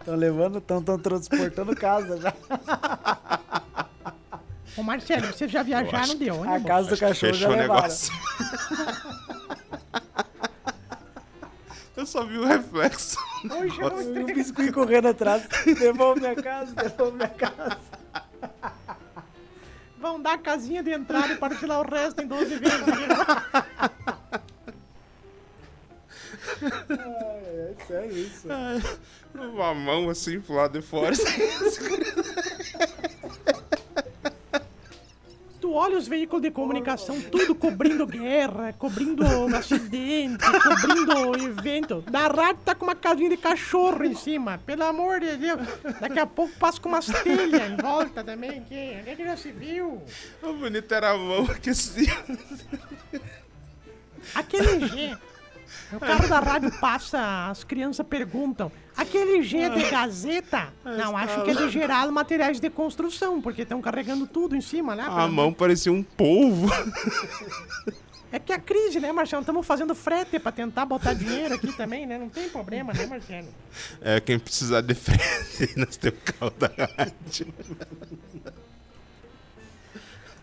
Estão 0.00 0.14
levando, 0.16 0.58
estão 0.58 0.82
transportando 0.98 1.74
casa 1.76 2.20
já. 2.20 2.32
Ô, 4.76 4.82
Marcelo, 4.82 5.26
vocês 5.28 5.50
já 5.50 5.62
viajaram 5.62 6.14
de 6.16 6.28
A 6.28 6.34
ônibus? 6.34 6.66
casa 6.66 6.90
do 6.90 6.98
cachorro 6.98 7.32
já 7.32 7.48
Fechou 7.48 7.48
o 7.48 7.56
levaram. 7.56 7.82
negócio. 7.82 8.12
Eu 11.96 12.04
só 12.04 12.24
vi 12.26 12.36
o 12.36 12.44
reflexo. 12.44 13.16
Hoje 13.50 13.80
eu 13.80 13.88
não 13.90 14.02
E 14.02 14.22
o 14.22 14.26
biscuit 14.26 14.70
correndo 14.70 15.08
atrás. 15.08 15.44
Devolve 15.78 16.20
minha 16.20 16.34
casa, 16.36 16.74
devolve 16.74 17.16
minha 17.16 17.28
casa. 17.30 17.78
Vão 19.98 20.20
dar 20.20 20.34
a 20.34 20.38
casinha 20.38 20.82
de 20.82 20.90
entrada 20.92 21.32
e 21.32 21.36
parcelar 21.38 21.80
o 21.80 21.90
resto 21.90 22.20
em 22.20 22.26
12 22.26 22.56
vezes. 22.58 22.80
É 26.62 27.74
sério 27.86 28.16
isso. 28.16 28.48
Uma 29.34 29.74
mão 29.74 30.08
assim 30.08 30.40
pro 30.40 30.54
lado 30.54 30.78
de 30.80 30.86
fora. 30.86 31.12
Olha 35.78 35.98
os 35.98 36.08
veículos 36.08 36.40
de 36.40 36.50
comunicação, 36.50 37.20
tudo 37.20 37.54
cobrindo 37.54 38.06
guerra, 38.06 38.72
cobrindo 38.72 39.22
acidente, 39.54 40.42
cobrindo 40.62 41.36
evento. 41.36 42.00
Da 42.10 42.28
rádio 42.28 42.62
tá 42.64 42.74
com 42.74 42.86
uma 42.86 42.94
casinha 42.94 43.28
de 43.28 43.36
cachorro 43.36 44.02
em 44.02 44.14
cima, 44.14 44.58
pelo 44.64 44.84
amor 44.84 45.20
de 45.20 45.36
Deus. 45.36 45.60
Daqui 46.00 46.18
a 46.18 46.24
pouco 46.24 46.56
passa 46.58 46.80
com 46.80 46.88
umas 46.88 47.04
telhas 47.04 47.70
em 47.70 47.76
volta 47.76 48.24
também. 48.24 48.62
Que, 48.62 48.96
onde 49.00 49.10
é 49.10 49.14
que 49.16 49.22
já 49.22 49.36
se 49.36 49.52
viu? 49.52 50.02
O 50.42 50.54
bonito 50.54 50.90
era 50.94 51.10
a 51.10 51.18
mão 51.18 51.44
que 51.44 51.68
assim. 51.68 52.06
Aquele 54.34 54.88
G. 54.88 55.18
O 55.92 56.00
carro 56.00 56.28
da 56.28 56.40
rádio 56.40 56.70
passa, 56.80 57.48
as 57.48 57.64
crianças 57.64 58.06
perguntam. 58.06 58.70
Aquele 58.96 59.42
G 59.42 59.58
é 59.58 59.68
de 59.68 59.90
Gazeta? 59.90 60.72
Não, 60.84 61.16
acho 61.16 61.42
que 61.42 61.50
é 61.50 61.54
de 61.54 61.70
geral 61.70 62.10
materiais 62.10 62.58
de 62.58 62.70
construção, 62.70 63.40
porque 63.40 63.62
estão 63.62 63.80
carregando 63.80 64.26
tudo 64.26 64.56
em 64.56 64.60
cima, 64.60 64.96
né? 64.96 65.04
A 65.06 65.28
mão 65.28 65.52
parecia 65.52 65.92
um 65.92 66.02
polvo. 66.02 66.68
É 68.32 68.38
que 68.38 68.52
a 68.52 68.58
crise, 68.58 68.98
né, 68.98 69.12
Marcelo? 69.12 69.40
Estamos 69.40 69.66
fazendo 69.66 69.94
frete 69.94 70.38
pra 70.38 70.50
tentar 70.50 70.84
botar 70.84 71.14
dinheiro 71.14 71.54
aqui 71.54 71.72
também, 71.72 72.06
né? 72.06 72.18
Não 72.18 72.28
tem 72.28 72.48
problema, 72.48 72.92
né, 72.92 73.06
Marcelo? 73.06 73.48
É, 74.00 74.20
quem 74.20 74.38
precisar 74.38 74.80
de 74.80 74.94
frente, 74.94 75.72
nós 75.78 75.96
temos 75.96 76.18
carro 76.24 76.52
da 76.58 76.66
rádio. 76.66 77.54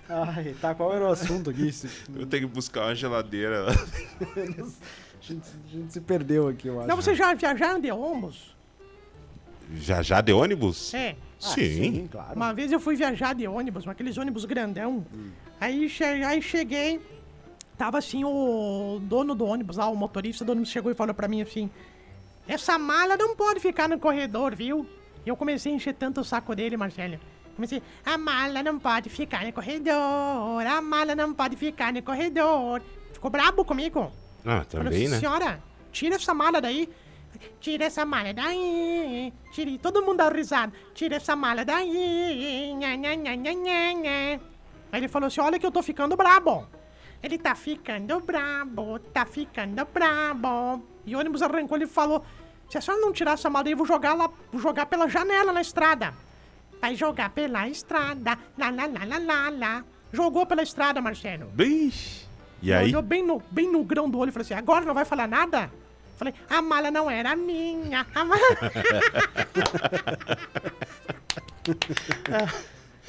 Ai, 0.09 0.55
tá, 0.61 0.73
qual 0.75 0.93
era 0.93 1.05
o 1.05 1.11
assunto 1.11 1.49
aqui? 1.49 1.69
Eu 2.15 2.25
tenho 2.25 2.47
que 2.47 2.53
buscar 2.53 2.85
uma 2.85 2.95
geladeira. 2.95 3.65
A 5.23 5.25
gente, 5.25 5.47
a 5.47 5.71
gente 5.71 5.93
se 5.93 6.01
perdeu 6.01 6.49
aqui, 6.49 6.67
eu 6.67 6.79
acho. 6.79 6.87
Não, 6.87 6.97
vocês 6.97 7.17
já 7.17 7.33
viajaram 7.33 7.79
de 7.79 7.89
ônibus? 7.89 8.53
Já 9.73 10.01
já 10.01 10.19
de 10.19 10.33
ônibus? 10.33 10.93
É. 10.93 11.15
Ah, 11.41 11.47
Sim. 11.47 12.07
claro. 12.11 12.35
Uma 12.35 12.53
vez 12.53 12.71
eu 12.71 12.79
fui 12.79 12.95
viajar 12.97 13.33
de 13.33 13.47
ônibus, 13.47 13.87
aqueles 13.87 14.17
ônibus 14.17 14.43
grandão. 14.43 15.05
Aí, 15.61 15.87
che 15.89 16.03
aí 16.03 16.41
cheguei, 16.41 16.99
tava 17.77 17.99
assim 17.99 18.25
o 18.25 18.99
dono 19.01 19.33
do 19.33 19.45
ônibus 19.45 19.77
lá, 19.77 19.87
o 19.87 19.95
motorista 19.95 20.43
do 20.43 20.51
ônibus 20.51 20.69
chegou 20.69 20.91
e 20.91 20.95
falou 20.95 21.13
pra 21.13 21.29
mim 21.29 21.41
assim: 21.41 21.69
Essa 22.45 22.77
mala 22.77 23.15
não 23.15 23.33
pode 23.33 23.61
ficar 23.61 23.87
no 23.87 23.97
corredor, 23.97 24.53
viu? 24.53 24.85
E 25.25 25.29
eu 25.29 25.37
comecei 25.37 25.71
a 25.71 25.75
encher 25.75 25.93
tanto 25.93 26.19
o 26.19 26.23
saco 26.25 26.53
dele, 26.53 26.75
Marcelo. 26.75 27.17
Comecei, 27.55 27.81
a 28.05 28.17
mala 28.17 28.61
não 28.61 28.77
pode 28.77 29.09
ficar 29.09 29.45
no 29.45 29.53
corredor, 29.53 30.65
a 30.67 30.81
mala 30.81 31.15
não 31.15 31.33
pode 31.33 31.55
ficar 31.55 31.93
no 31.93 32.01
corredor. 32.01 32.81
Ficou 33.13 33.31
brabo 33.31 33.63
comigo. 33.63 34.11
Ah, 34.45 34.65
também, 34.65 35.07
né? 35.07 35.19
senhora, 35.19 35.61
tira 35.91 36.15
essa 36.15 36.33
mala 36.33 36.61
daí. 36.61 36.89
Tira 37.59 37.85
essa 37.85 38.05
mala 38.05 38.33
daí. 38.33 39.33
Tire, 39.51 39.77
todo 39.77 40.01
mundo 40.01 40.17
dá 40.17 40.29
risada. 40.29 40.71
Tira 40.93 41.15
essa 41.15 41.35
mala 41.35 41.65
daí. 41.65 42.73
Nha, 42.75 42.95
nha, 42.95 43.15
nha, 43.15 43.35
nha, 43.35 43.53
nha, 43.53 43.93
nha. 43.93 44.39
Aí 44.91 44.99
ele 44.99 45.07
falou 45.07 45.27
assim, 45.27 45.41
olha 45.41 45.57
que 45.57 45.65
eu 45.65 45.71
tô 45.71 45.81
ficando 45.81 46.15
brabo. 46.15 46.67
Ele 47.21 47.37
tá 47.37 47.55
ficando 47.55 48.19
brabo, 48.19 48.99
tá 48.99 49.25
ficando 49.25 49.85
brabo. 49.85 50.83
E 51.05 51.15
o 51.15 51.19
ônibus 51.19 51.41
arrancou, 51.41 51.77
ele 51.77 51.87
falou, 51.87 52.23
se 52.69 52.77
a 52.77 52.81
senhora 52.81 53.01
não 53.01 53.13
tirar 53.13 53.33
essa 53.33 53.49
mala 53.49 53.63
daí, 53.63 53.73
eu 53.73 53.77
vou 53.77 53.85
jogar 53.87 54.13
lá, 54.13 54.29
vou 54.51 54.61
jogar 54.61 54.85
pela 54.85 55.07
janela 55.07 55.51
na 55.51 55.61
estrada. 55.61 56.13
Vai 56.81 56.95
jogar 56.95 57.29
pela 57.29 57.67
estrada, 57.67 58.37
lá, 58.57 58.69
lá, 58.69 58.85
lá, 58.85 59.05
lá, 59.05 59.17
lá, 59.17 59.49
lá. 59.49 59.85
Jogou 60.11 60.45
pela 60.45 60.61
estrada, 60.61 61.01
Marcelo. 61.01 61.47
Bicho. 61.47 62.22
E 62.63 62.71
aí? 62.73 62.87
Olhou 62.87 63.01
bem 63.01 63.21
no, 63.25 63.41
bem 63.51 63.69
no 63.69 63.83
grão 63.83 64.09
do 64.09 64.17
olho 64.17 64.29
e 64.29 64.31
falou 64.31 64.43
assim: 64.45 64.53
agora 64.53 64.85
não 64.85 64.93
vai 64.93 65.03
falar 65.05 65.27
nada? 65.27 65.69
Falei 66.15 66.33
a 66.49 66.61
mala 66.61 66.89
não 66.89 67.11
era 67.11 67.35
minha. 67.35 68.07
A 68.15 68.23
mala... 68.23 68.39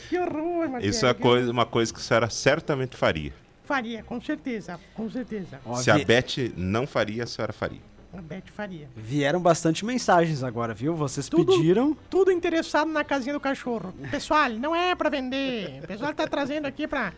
que 0.09 0.19
horror, 0.19 0.69
Marcelo. 0.71 0.90
Isso 0.90 1.07
é 1.07 1.14
coisa, 1.14 1.51
uma 1.51 1.67
coisa 1.67 1.93
que 1.93 2.01
a 2.01 2.03
senhora 2.03 2.31
certamente 2.31 2.97
faria. 2.97 3.33
Faria, 3.64 4.03
com 4.03 4.21
certeza, 4.21 4.79
com 4.95 5.11
certeza. 5.11 5.61
Ó, 5.64 5.77
Se 5.77 5.90
a 5.90 5.97
vi- 5.97 6.05
Beth 6.05 6.53
não 6.57 6.87
faria, 6.87 7.25
a 7.25 7.27
senhora 7.27 7.53
faria. 7.53 7.81
A 8.12 8.21
Beth 8.21 8.45
faria. 8.55 8.88
Vieram 8.95 9.40
bastante 9.40 9.85
mensagens 9.85 10.43
agora, 10.43 10.75
viu? 10.75 10.95
Vocês 10.95 11.29
Tudo- 11.29 11.55
pediram. 11.57 11.97
Tudo 12.11 12.31
interessado 12.31 12.90
na 12.90 13.03
casinha 13.03 13.33
do 13.33 13.40
cachorro. 13.40 13.93
Pessoal, 14.11 14.51
não 14.51 14.77
é 14.77 14.95
pra 14.95 15.09
vender. 15.09 15.81
O 15.83 15.87
pessoal 15.87 16.12
tá 16.14 16.27
trazendo 16.27 16.67
aqui 16.67 16.87
pra... 16.87 17.12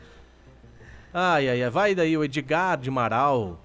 Ai, 1.12 1.48
ai, 1.48 1.62
ai. 1.62 1.70
Vai 1.70 1.94
daí 1.94 2.16
o 2.16 2.24
Edgar 2.24 2.78
de 2.78 2.88
Amaral. 2.88 3.60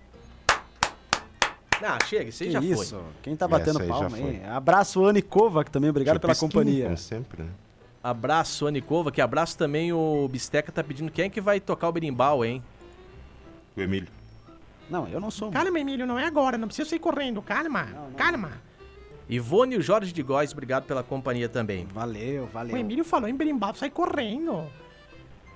Ah, 1.84 1.98
chega, 2.06 2.26
aí 2.26 2.32
Que 2.32 2.52
já 2.52 2.60
isso? 2.62 2.96
foi. 2.96 3.04
Quem 3.24 3.36
tá 3.36 3.48
batendo 3.48 3.82
Essa 3.82 3.84
aí 3.84 3.88
já 3.88 3.94
palma 3.96 4.18
aí? 4.18 4.44
Abraço, 4.46 5.04
Anne 5.04 5.22
Kovac 5.22 5.72
também. 5.72 5.90
Obrigado 5.90 6.20
pela 6.20 6.36
companhia. 6.36 6.86
Como 6.86 6.98
sempre, 6.98 7.44
né? 7.44 7.50
Abraço, 8.04 8.66
Anicova, 8.66 9.12
que 9.12 9.22
abraço 9.22 9.56
também 9.58 9.94
o 9.94 10.28
Bisteca 10.28 10.72
tá 10.72 10.84
pedindo 10.84 11.12
quem 11.12 11.26
é 11.26 11.30
que 11.30 11.40
vai 11.40 11.60
tocar 11.60 11.88
o 11.88 11.92
berimbau, 11.92 12.44
hein? 12.44 12.64
O 13.78 13.82
Emílio. 13.82 14.10
Não, 14.90 15.08
eu 15.08 15.20
não 15.20 15.30
sou. 15.30 15.52
Calma, 15.52 15.80
Emílio, 15.80 16.06
não 16.06 16.18
é 16.18 16.26
agora. 16.26 16.58
Não 16.58 16.68
precisa 16.68 16.90
sair 16.90 17.00
correndo. 17.00 17.42
Calma, 17.42 17.88
calma. 18.18 18.52
Ivone 19.30 19.76
e 19.76 19.78
o 19.78 19.82
Jorge 19.82 20.12
de 20.12 20.22
Góes, 20.22 20.52
obrigado 20.52 20.84
pela 20.86 21.04
companhia 21.04 21.48
também. 21.48 21.86
Valeu, 21.86 22.48
valeu. 22.48 22.76
O 22.76 22.78
Emílio 22.78 23.06
falou 23.06 23.30
em 23.30 23.36
berimbau, 23.36 23.74
sai 23.76 23.90
correndo. 23.90 24.66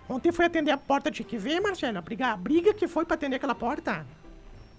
Ontem 0.07 0.31
foi 0.31 0.45
atender 0.45 0.71
a 0.71 0.77
porta, 0.77 1.09
tinha 1.11 1.27
que 1.27 1.37
ver, 1.37 1.59
Marcelo. 1.59 1.97
A 1.97 2.01
briga, 2.01 2.27
a 2.27 2.37
briga 2.37 2.73
que 2.73 2.87
foi 2.87 3.05
pra 3.05 3.15
atender 3.15 3.37
aquela 3.37 3.55
porta. 3.55 4.05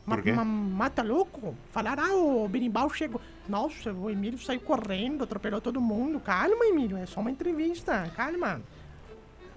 Por 0.05 0.23
quê? 0.23 0.31
mata 0.33 1.03
louco. 1.03 1.57
Falaram, 1.73 2.05
ah, 2.05 2.15
o 2.15 2.49
berimbau 2.49 2.89
chegou. 2.91 3.21
Nossa, 3.49 3.93
o 3.93 4.09
Emílio 4.09 4.39
saiu 4.39 4.61
correndo, 4.61 5.25
atropelou 5.25 5.61
todo 5.61 5.81
mundo. 5.81 6.21
Calma, 6.21 6.65
Emílio, 6.67 6.97
é 6.97 7.07
só 7.07 7.21
uma 7.21 7.31
entrevista. 7.31 8.09
Calma. 8.15 8.61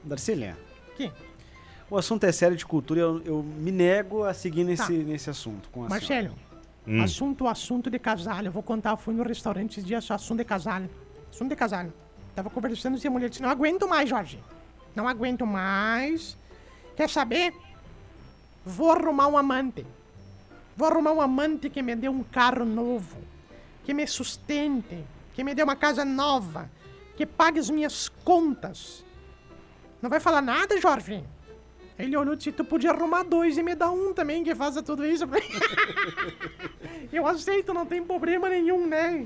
Darcília, 0.03 0.57
Que? 0.97 1.11
o 1.89 1.97
assunto 1.97 2.23
é 2.23 2.31
sério 2.31 2.57
de 2.57 2.65
cultura 2.65 2.99
e 2.99 3.03
eu, 3.03 3.21
eu 3.25 3.43
me 3.43 3.69
nego 3.71 4.23
a 4.23 4.33
seguir 4.33 4.63
nesse, 4.63 4.83
Tá. 4.97 5.03
nesse 5.03 5.29
assunto. 5.29 5.69
Com 5.69 5.85
a. 5.85 5.89
Marcelo, 5.89 6.33
Hum. 6.87 7.03
assunto, 7.03 7.47
assunto 7.47 7.89
de 7.91 7.99
casal. 7.99 8.41
Eu 8.43 8.51
vou 8.51 8.63
contar, 8.63 8.91
eu 8.91 8.97
fui 8.97 9.13
no 9.13 9.21
restaurante 9.21 9.73
esses 9.73 9.85
dias, 9.85 10.09
assunto 10.09 10.39
de 10.39 10.45
casal. 10.45 10.81
Assunto 11.31 11.49
de 11.49 11.55
casal. 11.55 11.85
Tava 12.33 12.49
conversando 12.49 12.97
e 12.97 13.07
a 13.07 13.11
mulher 13.11 13.29
disse, 13.29 13.41
não 13.43 13.49
aguento 13.49 13.87
mais, 13.87 14.09
Jorge. 14.09 14.39
Não 14.99 15.07
aguento 15.07 15.47
mais. 15.47 16.37
Quer 16.93 17.09
saber? 17.09 17.53
Vou 18.65 18.91
arrumar 18.91 19.29
um 19.29 19.37
amante. 19.37 19.85
Vou 20.75 20.89
arrumar 20.89 21.13
um 21.13 21.21
amante 21.21 21.69
que 21.69 21.81
me 21.81 21.95
dê 21.95 22.09
um 22.09 22.21
carro 22.21 22.65
novo. 22.65 23.17
Que 23.85 23.93
me 23.93 24.05
sustente. 24.05 25.01
Que 25.33 25.41
me 25.41 25.55
dê 25.55 25.63
uma 25.63 25.77
casa 25.77 26.03
nova. 26.03 26.69
Que 27.15 27.25
pague 27.25 27.59
as 27.59 27.69
minhas 27.69 28.09
contas. 28.25 29.05
Não 30.01 30.09
vai 30.09 30.19
falar 30.19 30.41
nada, 30.41 30.77
Jorge? 30.81 31.23
Ele 31.97 32.17
olhou 32.17 32.33
e 32.33 32.37
disse, 32.37 32.51
tu 32.51 32.65
podia 32.65 32.91
arrumar 32.91 33.23
dois 33.23 33.57
e 33.57 33.63
me 33.63 33.75
dar 33.75 33.91
um 33.91 34.13
também 34.13 34.43
que 34.43 34.53
faça 34.53 34.83
tudo 34.83 35.05
isso. 35.05 35.25
pra 35.25 35.39
mim." 35.39 35.47
Eu 37.09 37.25
aceito, 37.25 37.73
não 37.73 37.85
tem 37.85 38.03
problema 38.03 38.49
nenhum, 38.49 38.85
né? 38.85 39.25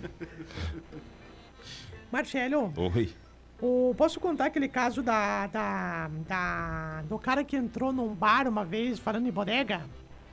Marcelo, 2.12 2.72
Oi. 2.78 3.23
O- 3.66 3.96
posso 3.96 4.20
contar 4.20 4.46
aquele 4.48 4.68
caso 4.68 5.02
da, 5.02 5.48
da, 5.48 6.10
da- 6.28 7.02
do 7.04 7.18
cara 7.18 7.44
que 7.44 7.56
entrou 7.56 7.94
num 7.94 8.14
bar 8.14 8.48
uma 8.48 8.66
vez 8.66 9.00
falando 9.00 9.28
em 9.28 9.32
bodega? 9.32 9.82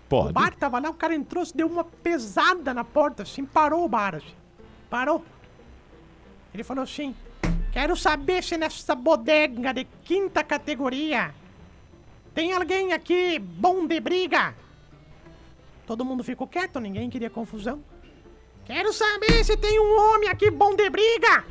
O 0.06 0.08
Pode. 0.08 0.32
bar 0.32 0.54
tava 0.56 0.80
lá, 0.80 0.90
o 0.90 0.94
cara 0.94 1.14
entrou, 1.14 1.44
deu 1.54 1.68
uma 1.68 1.84
pesada 1.84 2.74
na 2.74 2.82
porta, 2.82 3.22
assim, 3.22 3.44
parou 3.44 3.84
o 3.84 3.88
bar, 3.88 4.16
assim. 4.16 4.34
Parou. 4.88 5.24
Ele 6.52 6.64
falou 6.64 6.82
assim, 6.82 7.14
quero 7.72 7.96
saber 7.96 8.42
se 8.42 8.56
nessa 8.56 8.94
bodega 8.96 9.72
de 9.72 9.84
quinta 10.02 10.42
categoria 10.42 11.32
tem 12.34 12.52
alguém 12.52 12.92
aqui 12.92 13.38
bom 13.38 13.86
de 13.86 14.00
briga. 14.00 14.52
Todo 15.86 16.04
mundo 16.04 16.24
ficou 16.24 16.46
quieto, 16.48 16.80
ninguém 16.80 17.08
queria 17.08 17.30
confusão. 17.30 17.80
Quero 18.64 18.92
saber 18.92 19.44
se 19.44 19.56
tem 19.56 19.78
um 19.80 19.98
homem 20.00 20.28
aqui 20.28 20.50
bom 20.50 20.74
de 20.74 20.88
briga. 20.90 21.44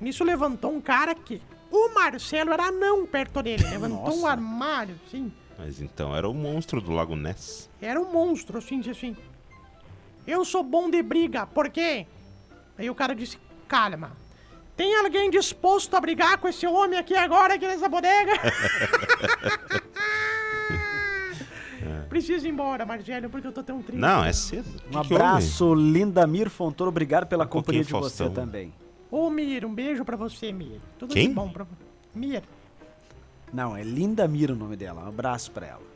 Nisso 0.00 0.24
levantou 0.24 0.72
um 0.72 0.80
cara 0.80 1.14
que 1.14 1.40
o 1.70 1.94
Marcelo 1.94 2.52
era 2.52 2.70
não 2.72 3.06
perto 3.06 3.42
dele. 3.42 3.64
Levantou 3.68 4.16
um 4.18 4.26
armário, 4.26 4.96
assim. 5.06 5.30
Mas 5.58 5.80
então 5.80 6.16
era 6.16 6.28
o 6.28 6.34
monstro 6.34 6.80
do 6.80 6.90
Lago 6.92 7.14
Ness. 7.14 7.68
Era 7.80 8.00
um 8.00 8.10
monstro, 8.10 8.58
assim, 8.58 8.78
disse 8.80 8.90
assim. 8.90 9.16
Eu 10.26 10.44
sou 10.44 10.62
bom 10.62 10.90
de 10.90 11.02
briga, 11.02 11.46
por 11.46 11.68
quê? 11.68 12.06
Aí 12.78 12.88
o 12.88 12.94
cara 12.94 13.14
disse, 13.14 13.38
calma. 13.68 14.12
Tem 14.76 14.96
alguém 14.96 15.28
disposto 15.28 15.94
a 15.94 16.00
brigar 16.00 16.38
com 16.38 16.48
esse 16.48 16.66
homem 16.66 16.98
aqui 16.98 17.14
agora, 17.14 17.54
aqui 17.54 17.66
nessa 17.66 17.88
bodega? 17.88 18.32
Preciso 22.08 22.46
ir 22.46 22.50
embora, 22.50 22.84
Marcelo, 22.84 23.30
porque 23.30 23.46
eu 23.46 23.52
tô 23.52 23.62
tão 23.62 23.82
triste. 23.82 24.00
Não, 24.00 24.24
é 24.24 24.32
cedo. 24.32 24.68
Um 24.92 25.02
Que 25.02 25.14
abraço, 25.14 25.74
Lindamir 25.74 26.50
Fontoro. 26.50 26.88
Obrigado 26.88 27.26
pela 27.26 27.44
Um 27.44 27.48
companhia 27.48 27.84
de 27.84 27.92
você 27.92 28.24
Faustão. 28.24 28.32
também. 28.32 28.72
Ô, 29.10 29.28
Mir, 29.28 29.64
um 29.64 29.74
beijo 29.74 30.04
pra 30.04 30.16
você, 30.16 30.52
Mir. 30.52 30.80
Tudo 30.98 31.12
Quem? 31.14 31.28
de 31.28 31.34
bom 31.34 31.48
pra 31.48 31.66
Mir. 32.14 32.42
Não, 33.52 33.76
é 33.76 33.82
Lindamir 33.82 34.50
o 34.50 34.54
nome 34.54 34.76
dela. 34.76 35.04
Um 35.04 35.08
abraço 35.08 35.50
pra 35.50 35.66
ela. 35.66 35.90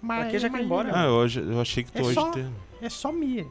Mas, 0.00 0.30
que 0.30 0.38
já 0.38 0.50
quer 0.50 0.62
embora? 0.62 0.90
Ah, 0.92 1.10
hoje, 1.12 1.40
eu 1.40 1.60
achei 1.60 1.84
que 1.84 1.92
tu 1.92 1.98
É 1.98 2.02
hoje 2.02 2.14
só, 2.14 2.30
tem... 2.30 2.52
é 2.80 2.88
só 2.88 3.12
Mir. 3.12 3.46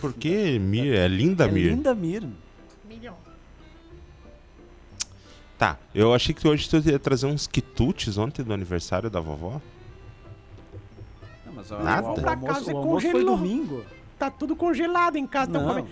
Por 0.00 0.12
que 0.12 0.58
Mir? 0.58 0.94
É 0.94 1.08
linda 1.08 1.44
É 1.44 1.50
Mir. 1.50 1.70
Lindamir. 1.70 2.26
Milhão. 2.86 3.16
Tá, 5.58 5.76
eu 5.94 6.14
achei 6.14 6.34
que 6.34 6.46
hoje 6.46 6.68
tu 6.68 6.76
ia 6.88 6.98
trazer 6.98 7.26
uns 7.26 7.46
quitutes 7.46 8.16
ontem 8.16 8.42
do 8.44 8.52
aniversário 8.52 9.10
da 9.10 9.20
vovó. 9.20 9.60
Não, 11.44 11.52
mas 11.52 11.72
ó, 11.72 11.82
Nada. 11.82 12.08
O, 12.08 12.12
o 12.12 12.20
Pra 12.20 12.30
almoço, 12.30 12.72
o 12.72 12.76
almoço 12.76 13.10
foi 13.10 13.24
domingo. 13.24 13.84
Tá 14.18 14.30
tudo 14.30 14.56
congelado 14.56 15.16
em 15.16 15.26
casa. 15.26 15.50
tão 15.52 15.62
Não. 15.66 15.74
come- 15.74 15.88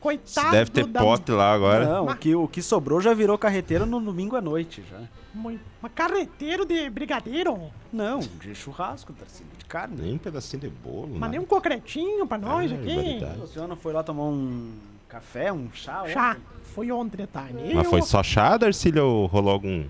Coitado 0.00 0.50
Deve 0.50 0.70
ter 0.70 0.86
da... 0.86 1.00
pote 1.00 1.32
lá 1.32 1.52
agora. 1.52 1.84
Não, 1.86 2.02
o 2.04 2.06
Mas- 2.06 2.18
que, 2.18 2.34
o 2.34 2.46
que 2.46 2.62
sobrou 2.62 3.00
já 3.00 3.12
virou 3.14 3.36
carreteiro 3.36 3.86
no 3.86 4.00
domingo 4.00 4.36
à 4.36 4.40
noite 4.40 4.84
já. 4.88 5.00
Uma 5.34 5.88
carreteiro 5.94 6.64
de 6.64 6.88
brigadeiro. 6.90 7.58
Não, 7.92 8.20
de 8.20 8.54
churrasco, 8.54 9.12
de 9.58 9.64
carne. 9.64 9.96
Nem 10.02 10.14
um 10.14 10.18
pedacinho 10.18 10.60
de 10.62 10.68
bolo. 10.68 11.08
Mas 11.12 11.20
nada. 11.20 11.30
nem 11.32 11.40
um 11.40 11.44
concretinho 11.44 12.26
pra 12.26 12.38
nós 12.38 12.70
Ah, 12.70 12.74
aqui. 12.74 12.86
barbaridade. 12.94 13.32
A 13.32 13.42
Luciana 13.42 13.76
foi 13.76 13.92
lá 13.92 14.02
tomar 14.02 14.24
um 14.24 14.70
café, 15.08 15.52
um 15.52 15.68
chá? 15.72 16.04
Chá. 16.08 16.30
ontem? 16.32 16.42
Foi 16.74 16.92
ontem 16.92 17.16
de 17.16 17.26
tarde. 17.26 17.54
Mas 17.74 17.84
Eu 17.84 17.90
foi 17.90 18.02
só 18.02 18.22
chá, 18.22 18.56
Darcília, 18.56 19.02
ou 19.02 19.26
rolou 19.26 19.52
algum 19.52 19.84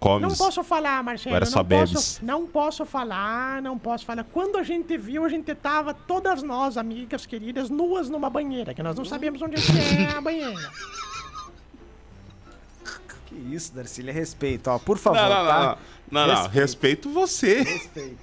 comes? 0.00 0.28
Não 0.28 0.36
posso 0.36 0.64
falar, 0.64 1.02
Marcelo. 1.04 1.38
Não 1.38 1.46
só 1.46 1.62
posso, 1.62 1.66
bebes? 1.94 2.20
não 2.22 2.46
posso 2.46 2.84
falar, 2.84 3.62
não 3.62 3.78
posso 3.78 4.04
falar. 4.04 4.24
Quando 4.24 4.56
a 4.58 4.62
gente 4.64 4.96
viu, 4.98 5.24
a 5.24 5.28
gente 5.28 5.54
tava, 5.54 5.94
todas 5.94 6.42
nós, 6.42 6.76
amigas 6.76 7.26
queridas, 7.26 7.70
nuas 7.70 8.08
numa 8.08 8.28
banheira, 8.30 8.74
que 8.74 8.82
nós 8.82 8.96
não 8.96 9.04
sabemos 9.04 9.40
onde 9.42 9.56
é 9.56 10.02
é 10.02 10.16
a 10.16 10.20
banheira. 10.20 10.70
Que 13.26 13.34
isso, 13.54 13.72
Darcília, 13.72 14.12
respeito. 14.12 14.68
Ó, 14.68 14.78
por 14.80 14.98
favor, 14.98 15.20
Não, 15.20 15.28
não, 15.28 15.44
não. 15.44 15.48
tá? 15.50 15.78
Não, 16.10 16.26
não, 16.26 16.34
Respeito. 16.48 16.58
respeito 16.60 17.10
você. 17.10 17.62
Respeito. 17.62 18.18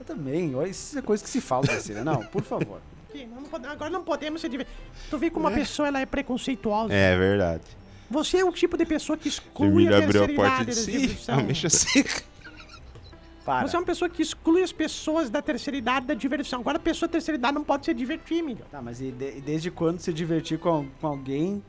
Eu 0.00 0.04
também. 0.06 0.54
Olha, 0.54 0.68
Isso 0.68 0.98
é 0.98 1.02
coisa 1.02 1.22
que 1.22 1.28
se 1.28 1.42
fala, 1.42 1.66
Darcília. 1.66 2.02
Não, 2.02 2.24
por 2.24 2.42
favor. 2.42 2.80
Não 3.14 3.42
pode- 3.44 3.66
agora 3.66 3.90
não 3.90 4.02
podemos 4.02 4.40
se 4.40 4.48
divertir. 4.48 4.74
Tu 5.10 5.18
vê 5.18 5.30
como 5.30 5.46
uma 5.46 5.54
pessoa 5.54 5.88
ela 5.88 6.00
é 6.00 6.06
preconceituosa. 6.06 6.92
É 6.92 7.16
verdade. 7.16 7.64
Você 8.10 8.38
é 8.38 8.44
o 8.44 8.52
tipo 8.52 8.76
de 8.76 8.86
pessoa 8.86 9.16
que 9.16 9.28
exclui 9.28 9.92
a 9.92 9.98
abriu 9.98 10.22
a 10.22 10.26
idade 10.30 10.58
da 10.58 10.64
disse, 10.64 10.90
"Ih, 10.90 10.98
diversão. 11.00 11.38
ameixa 11.40 11.68
seca. 11.68 12.22
Para. 13.44 13.66
Você 13.68 13.76
é 13.76 13.78
uma 13.78 13.84
pessoa 13.86 14.08
que 14.08 14.22
exclui 14.22 14.62
as 14.62 14.72
pessoas 14.72 15.30
da 15.30 15.40
terceira 15.40 15.76
idade 15.76 16.06
da 16.06 16.14
diversão. 16.14 16.60
Agora 16.60 16.78
a 16.78 16.80
pessoa 16.80 17.08
da 17.08 17.12
terceira 17.12 17.38
idade 17.38 17.54
não 17.54 17.62
pode 17.62 17.84
se 17.84 17.94
divertir, 17.94 18.42
milho. 18.42 18.64
Tá, 18.70 18.82
mas 18.82 19.00
e, 19.00 19.12
de- 19.12 19.40
desde 19.40 19.70
quando 19.70 20.00
se 20.00 20.12
divertir 20.12 20.58
com, 20.58 20.88
com 21.00 21.06
alguém 21.06 21.62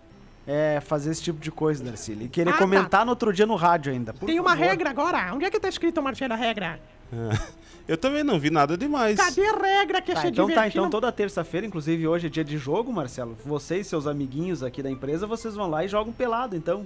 é 0.48 0.80
fazer 0.82 1.12
esse 1.12 1.22
tipo 1.22 1.40
de 1.40 1.52
coisa, 1.52 1.84
Darcília? 1.84 2.26
E 2.26 2.30
querer 2.30 2.50
Ah, 2.50 2.54
tá. 2.54 2.60
comentar 2.60 3.06
no 3.06 3.12
outro 3.12 3.32
dia 3.32 3.46
no 3.46 3.56
rádio 3.56 3.92
ainda. 3.94 4.12
por 4.14 4.26
Tem 4.26 4.40
uma 4.40 4.52
favor. 4.52 4.64
regra 4.66 4.90
agora. 4.90 5.32
Onde 5.36 5.46
é 5.46 5.52
que 5.52 5.60
tá 5.60 5.70
escrito, 5.70 6.02
Marcelo, 6.02 6.34
a 6.34 6.36
regra? 6.38 6.80
Eu 7.88 7.98
também 7.98 8.22
não 8.22 8.38
vi 8.38 8.50
nada 8.50 8.78
demais. 8.78 9.16
Cadê 9.18 9.48
a 9.48 9.56
regra 9.56 10.02
que 10.02 10.12
é 10.12 10.16
Tá, 10.16 10.22
se 10.22 10.28
então 10.28 10.50
tá, 10.50 10.68
então 10.68 10.90
toda 10.90 11.10
terça-feira, 11.10 11.66
inclusive 11.66 12.06
hoje 12.06 12.28
é 12.28 12.30
dia 12.30 12.44
de 12.44 12.58
jogo, 12.58 12.92
Marcelo. 12.92 13.38
Você 13.46 13.78
e 13.80 13.84
seus 13.84 14.06
amiguinhos 14.08 14.62
aqui 14.62 14.84
da 14.84 14.92
empresa, 14.92 15.26
vocês 15.26 15.56
vão 15.56 15.70
lá 15.70 15.86
e 15.86 15.88
jogam 15.88 16.12
pelado, 16.12 16.54
então. 16.56 16.86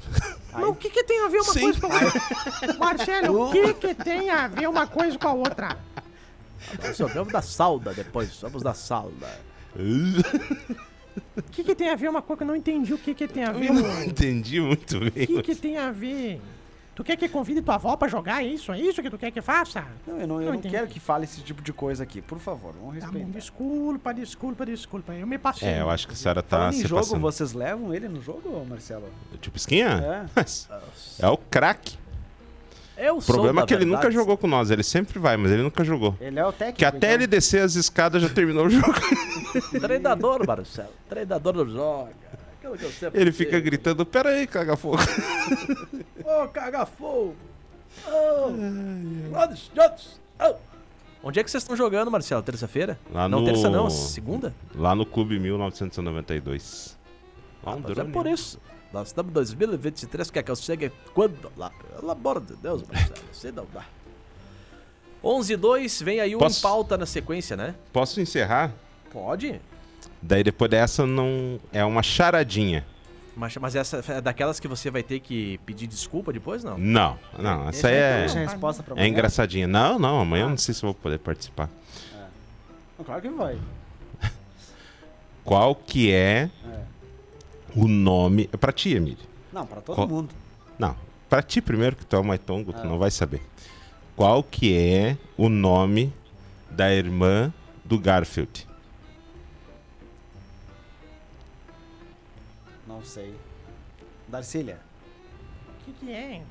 Mas 0.52 0.64
o 0.64 0.74
que, 0.74 0.90
que 0.90 1.04
tem 1.04 1.24
a 1.24 1.28
ver 1.28 1.38
uma 1.38 1.52
Sim. 1.52 1.60
coisa 1.60 1.80
com 1.80 1.86
a 1.86 2.04
outra? 2.04 2.74
Marcelo, 2.78 3.48
o 3.48 3.52
que, 3.52 3.74
que 3.74 3.94
tem 3.94 4.28
a 4.30 4.46
ver 4.46 4.68
uma 4.68 4.86
coisa 4.86 5.18
com 5.18 5.28
a 5.28 5.32
outra? 5.32 5.78
Só 6.94 7.06
vamos 7.06 7.32
da 7.32 7.40
salda 7.40 7.94
depois, 7.94 8.36
vamos 8.42 8.62
da 8.62 8.74
salda. 8.74 9.40
O 11.36 11.42
que, 11.50 11.64
que 11.64 11.74
tem 11.74 11.88
a 11.88 11.96
ver 11.96 12.08
uma 12.10 12.20
coisa 12.20 12.38
que 12.38 12.42
eu 12.42 12.46
não 12.48 12.56
entendi 12.56 12.92
o 12.92 12.98
que, 12.98 13.14
que 13.14 13.26
tem 13.26 13.44
a 13.44 13.52
ver? 13.52 13.68
Eu 13.68 13.72
O 13.72 13.80
não 13.80 14.04
entendi 14.04 14.60
muito 14.60 15.00
bem. 15.00 15.26
que, 15.26 15.42
que 15.42 15.54
tem 15.54 15.78
a 15.78 15.90
ver? 15.90 16.40
Tu 16.94 17.04
quer 17.04 17.16
que 17.16 17.28
convide 17.28 17.62
tua 17.62 17.76
avó 17.76 17.96
pra 17.96 18.08
jogar? 18.08 18.42
Isso? 18.44 18.72
É 18.72 18.78
isso 18.78 19.00
que 19.00 19.08
tu 19.08 19.16
quer 19.16 19.30
que 19.30 19.40
faça? 19.40 19.84
Não, 20.06 20.20
eu 20.20 20.26
não, 20.26 20.40
eu 20.42 20.46
Não 20.48 20.54
não 20.54 20.60
quero 20.60 20.86
que 20.86 21.00
fale 21.00 21.24
esse 21.24 21.40
tipo 21.40 21.62
de 21.62 21.72
coisa 21.72 22.02
aqui. 22.02 22.20
Por 22.20 22.38
favor, 22.38 22.74
vamos 22.78 22.98
Tá 22.98 23.06
bom, 23.06 23.12
respeitar. 23.12 23.30
desculpa, 23.38 24.12
desculpa, 24.14 24.66
desculpa. 24.66 25.12
Eu 25.14 25.26
me 25.26 25.38
passei. 25.38 25.68
É, 25.68 25.80
eu 25.80 25.88
acho 25.88 26.06
que 26.06 26.12
a 26.12 26.16
senhora 26.16 26.42
tá 26.42 26.58
Falando 26.58 26.72
se 26.74 26.86
jogo, 26.86 27.00
passando. 27.02 27.20
vocês 27.20 27.52
levam 27.54 27.94
ele 27.94 28.08
no 28.08 28.20
jogo, 28.20 28.66
Marcelo? 28.68 29.08
Tipo 29.40 29.56
esquinha? 29.56 30.28
É. 30.36 30.44
É 31.24 31.28
o 31.28 31.36
craque. 31.38 31.98
Eu 32.98 33.16
O 33.16 33.22
problema 33.22 33.62
é 33.62 33.66
que 33.66 33.72
ele 33.72 33.86
nunca 33.86 34.10
jogou 34.10 34.36
com 34.36 34.46
nós. 34.46 34.70
Ele 34.70 34.82
sempre 34.82 35.18
vai, 35.18 35.34
mas 35.38 35.50
ele 35.52 35.62
nunca 35.62 35.82
jogou. 35.82 36.14
Ele 36.20 36.38
é 36.38 36.44
o 36.44 36.52
técnico. 36.52 36.78
Que 36.80 36.84
até 36.84 36.96
então. 36.98 37.10
ele 37.12 37.26
descer 37.26 37.62
as 37.62 37.74
escadas 37.76 38.20
já 38.20 38.28
terminou 38.28 38.66
o 38.66 38.70
jogo. 38.70 38.92
Treinador, 39.80 40.46
Marcelo. 40.46 40.92
Treinador 41.08 41.54
não 41.54 41.66
joga. 41.66 42.12
Ele 43.14 43.32
fica 43.32 43.58
gritando: 43.60 44.04
Pera 44.06 44.30
aí, 44.30 44.46
caga 44.46 44.76
fogo. 44.76 44.98
Ô, 46.24 46.48
caga 46.48 46.84
fogo! 46.86 47.34
Ô! 48.06 48.50
Brothers, 49.30 49.70
Jones! 49.74 50.20
Ô! 50.40 50.54
Onde 51.22 51.38
é 51.40 51.44
que 51.44 51.50
vocês 51.50 51.62
estão 51.62 51.76
jogando, 51.76 52.10
Marcelo? 52.10 52.42
Terça-feira? 52.42 52.98
Lá 53.12 53.28
não, 53.28 53.40
no- 53.40 53.44
terça 53.46 53.68
não, 53.68 53.90
segunda? 53.90 54.54
Lá 54.74 54.94
no 54.94 55.04
Clube 55.04 55.38
1992. 55.38 56.96
Lá 57.62 57.74
um 57.74 57.80
Mas 57.80 57.98
é 57.98 58.04
por 58.04 58.26
isso. 58.26 58.58
Nós 58.92 59.08
estamos 59.08 59.30
em 59.30 59.34
2023, 59.34 60.30
quer 60.30 60.42
que 60.42 60.50
eu 60.50 60.56
chegue 60.56 60.90
quando 61.14 61.52
lá? 61.56 61.70
Pelo 61.70 62.10
amor 62.10 62.40
de 62.40 62.56
Deus, 62.56 62.82
Marcelo, 62.82 63.20
você 63.30 63.52
não 63.52 63.66
dá. 63.72 63.84
11 65.22 65.52
e 65.52 65.56
2, 65.56 66.02
vem 66.02 66.20
aí 66.20 66.34
o 66.34 66.38
Posso- 66.38 66.58
em 66.58 66.62
pauta 66.62 66.96
na 66.98 67.06
sequência, 67.06 67.56
né? 67.56 67.74
Posso 67.92 68.20
encerrar? 68.20 68.72
Pode. 69.12 69.60
Daí 70.22 70.42
depois 70.42 70.70
dessa 70.70 71.06
não. 71.06 71.58
É 71.72 71.84
uma 71.84 72.02
charadinha. 72.02 72.84
Mas, 73.36 73.56
mas 73.56 73.74
essa 73.76 74.02
é 74.08 74.20
daquelas 74.20 74.60
que 74.60 74.68
você 74.68 74.90
vai 74.90 75.02
ter 75.02 75.20
que 75.20 75.58
pedir 75.64 75.86
desculpa 75.86 76.32
depois, 76.32 76.62
não? 76.62 76.76
Não, 76.76 77.18
não, 77.38 77.68
essa 77.68 77.88
aí 77.88 77.94
é. 77.94 78.26
É 78.96 79.06
engraçadinha. 79.06 79.66
Não, 79.66 79.98
não, 79.98 80.20
amanhã 80.20 80.42
eu 80.42 80.46
Ah. 80.48 80.50
não 80.50 80.56
sei 80.58 80.74
se 80.74 80.82
eu 80.84 80.88
vou 80.88 80.94
poder 80.94 81.18
participar. 81.18 81.70
Não, 82.98 83.04
Claro 83.04 83.22
que 83.22 83.28
vai. 83.30 83.58
Qual 85.44 85.74
que 85.74 86.12
é 86.12 86.50
É. 86.66 86.80
o 87.74 87.88
nome. 87.88 88.48
É 88.52 88.56
pra 88.56 88.72
ti, 88.72 88.90
Emílio. 88.94 89.24
Não, 89.52 89.64
pra 89.66 89.80
todo 89.80 89.96
Qual- 89.96 90.08
mundo. 90.08 90.34
Não, 90.78 90.94
pra 91.28 91.42
ti 91.42 91.60
primeiro, 91.62 91.96
que 91.96 92.04
tu 92.04 92.16
é 92.16 92.18
o 92.18 92.24
mais 92.24 92.40
tongo, 92.40 92.72
tu 92.72 92.80
Ah. 92.82 92.84
não 92.84 92.98
vai 92.98 93.10
saber. 93.10 93.40
Qual 94.16 94.42
que 94.42 94.76
é 94.76 95.16
o 95.36 95.48
nome 95.48 96.12
da 96.70 96.92
irmã 96.92 97.52
do 97.84 97.98
Garfield? 97.98 98.66
Não 103.00 103.06
sei. 103.06 103.34
Darcília. 104.28 104.78
O 105.80 105.84
que, 105.86 105.92
que 106.06 106.12
é? 106.12 106.42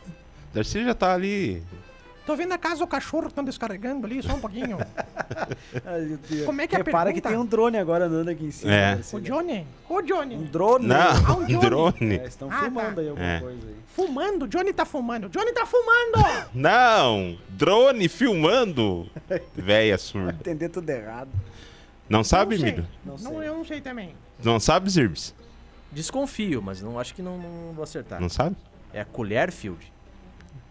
Darcy 0.52 0.84
já 0.84 0.94
tá 0.94 1.14
ali. 1.14 1.62
Tô 2.26 2.36
vendo 2.36 2.52
a 2.52 2.58
casa 2.58 2.80
do 2.80 2.86
cachorro 2.86 3.22
que 3.24 3.28
estão 3.30 3.42
descarregando 3.44 4.06
ali, 4.06 4.22
só 4.22 4.34
um 4.34 4.40
pouquinho. 4.40 4.76
Como 6.44 6.60
é 6.60 6.66
que 6.66 6.74
é 6.76 6.80
a 6.80 6.82
Repara 6.84 7.10
que 7.12 7.20
tem 7.22 7.36
um 7.38 7.44
drone 7.46 7.78
agora 7.78 8.04
andando 8.04 8.28
aqui 8.28 8.44
em 8.44 8.50
cima. 8.50 8.72
É. 8.72 8.92
o 8.92 8.96
Darcília. 8.96 9.24
Johnny? 9.30 9.66
Ô, 9.88 10.02
Johnny. 10.02 10.36
Um 10.36 10.44
drone? 10.44 10.86
Não, 10.86 10.96
Ah, 10.96 11.34
um 11.36 11.58
drone. 11.58 12.18
É, 12.18 12.26
estão 12.26 12.50
Ah, 12.52 12.60
filmando 12.60 12.94
tá. 12.96 13.00
aí 13.00 13.08
alguma 13.08 13.26
É. 13.26 13.40
coisa 13.40 13.66
aí. 13.66 13.76
Fumando, 13.88 14.44
o 14.44 14.48
Johnny 14.48 14.72
tá 14.74 14.84
fumando. 14.84 15.24
O 15.26 15.30
Johnny 15.30 15.52
tá 15.52 15.64
fumando! 15.66 16.48
Não! 16.54 17.38
Drone 17.48 18.08
filmando! 18.10 19.08
Véia 19.54 19.96
surda. 19.96 20.32
Entender 20.32 20.68
tudo 20.68 20.88
errado. 20.90 21.30
Não 22.08 22.22
sabe, 22.22 22.56
Não 22.56 22.60
sei. 22.60 22.68
Emílio? 22.70 22.88
Não 23.04 23.18
sei. 23.18 23.30
Não, 23.32 23.42
eu 23.42 23.54
não 23.56 23.64
sei 23.64 23.80
também. 23.80 24.14
Não 24.42 24.60
sabe, 24.60 24.90
Zirbis? 24.90 25.34
Desconfio, 25.94 26.60
mas 26.60 26.82
não 26.82 26.98
acho 26.98 27.14
que 27.14 27.22
não, 27.22 27.38
não 27.38 27.72
vou 27.72 27.82
acertar. 27.84 28.20
Não 28.20 28.28
sabe? 28.28 28.56
É 28.92 29.00
a 29.00 29.04
colher 29.04 29.50
field. 29.52 29.92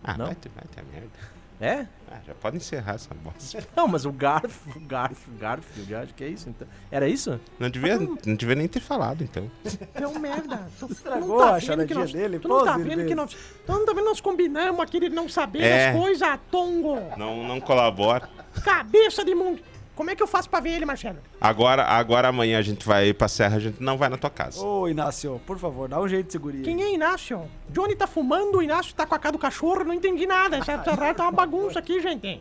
Ah, 0.04 0.18
Não? 0.18 0.26
vai 0.26 0.36
ter, 0.36 0.50
vai 0.50 0.64
ter 0.74 0.82
a 0.82 0.84
merda. 0.84 1.34
É? 1.62 1.88
Ah, 2.12 2.18
já 2.28 2.34
pode 2.34 2.58
encerrar 2.58 2.96
essa 2.96 3.14
bosta. 3.14 3.66
Não, 3.74 3.88
mas 3.88 4.06
o 4.06 4.12
Garf, 4.12 4.68
o 4.76 4.80
Garf, 4.82 5.30
Garfield, 5.40 5.94
eu 5.94 6.00
acho 6.00 6.14
que 6.14 6.24
é 6.24 6.28
isso 6.28 6.50
então. 6.50 6.68
Era 6.92 7.08
isso? 7.08 7.40
Não 7.58 7.70
devia, 7.70 7.98
não 7.98 8.36
devia 8.36 8.56
nem 8.56 8.68
ter 8.68 8.82
falado, 8.82 9.24
então. 9.24 9.50
É 9.94 10.06
um 10.06 10.20
merda. 10.20 10.68
Tu, 10.78 10.92
Estragou 10.92 11.38
não 11.40 11.42
a 11.42 11.52
tá 11.52 11.52
vendo 11.54 11.60
que 11.60 11.94
charadinha 11.94 12.00
nós, 12.00 12.12
dele? 12.12 12.40
Tu 12.40 12.48
não 12.50 12.66
tá 12.66 12.74
Pô, 12.74 12.80
vendo 12.80 13.06
que 13.06 13.16
nós... 13.16 13.34
Tu 13.34 13.72
não 13.72 13.86
tá 13.86 13.94
vendo 13.94 14.04
que 14.04 14.10
nós 14.10 14.20
combinamos 14.20 14.82
aquele 14.82 15.08
não 15.10 15.30
saber 15.30 15.62
É. 15.64 15.94
das 15.94 16.02
coisas, 16.02 16.40
tongo. 16.52 16.98
Não, 17.18 17.48
não 17.48 17.62
colabora. 17.62 18.28
Cabeça 18.62 19.24
de 19.24 19.34
mundo. 19.34 19.62
Como 19.96 20.10
é 20.10 20.16
que 20.16 20.24
eu 20.24 20.28
faço 20.28 20.50
pra 20.50 20.60
ver 20.60 20.72
ele, 20.72 20.86
Marcelo? 20.86 21.20
Agora, 21.40 21.84
agora 21.84 22.28
amanhã 22.28 22.58
a 22.58 22.62
gente 22.64 22.86
vai 22.86 23.14
pra 23.14 23.28
serra, 23.28 23.58
a 23.58 23.60
gente 23.60 23.82
não 23.82 23.96
vai 23.96 24.10
na 24.10 24.18
tua 24.18 24.30
casa. 24.30 24.60
Ô, 24.60 24.88
Inácio, 24.88 25.40
por 25.46 25.60
favor, 25.60 25.88
dá 25.88 26.00
um 26.00 26.08
jeito 26.08 26.28
de 26.28 26.32
segurir. 26.32 26.64
Quem 26.64 26.82
é 26.82 26.94
Inácio? 26.94 27.48
Johnny 27.70 27.96
tá 27.96 28.08
fumando, 28.08 28.58
o 28.58 28.62
Inácio 28.62 28.96
tá 28.96 29.06
com 29.06 29.14
a 29.14 29.20
cara 29.20 29.34
do 29.34 29.38
cachorro, 29.38 29.84
não 29.84 29.94
entendi 29.94 30.26
nada. 30.26 30.58
Essa, 30.58 30.78
raia 30.96 31.14
tá 31.14 31.24
uma 31.24 31.32
bagunça 31.32 31.78
aqui, 31.78 32.02
gente. 32.02 32.40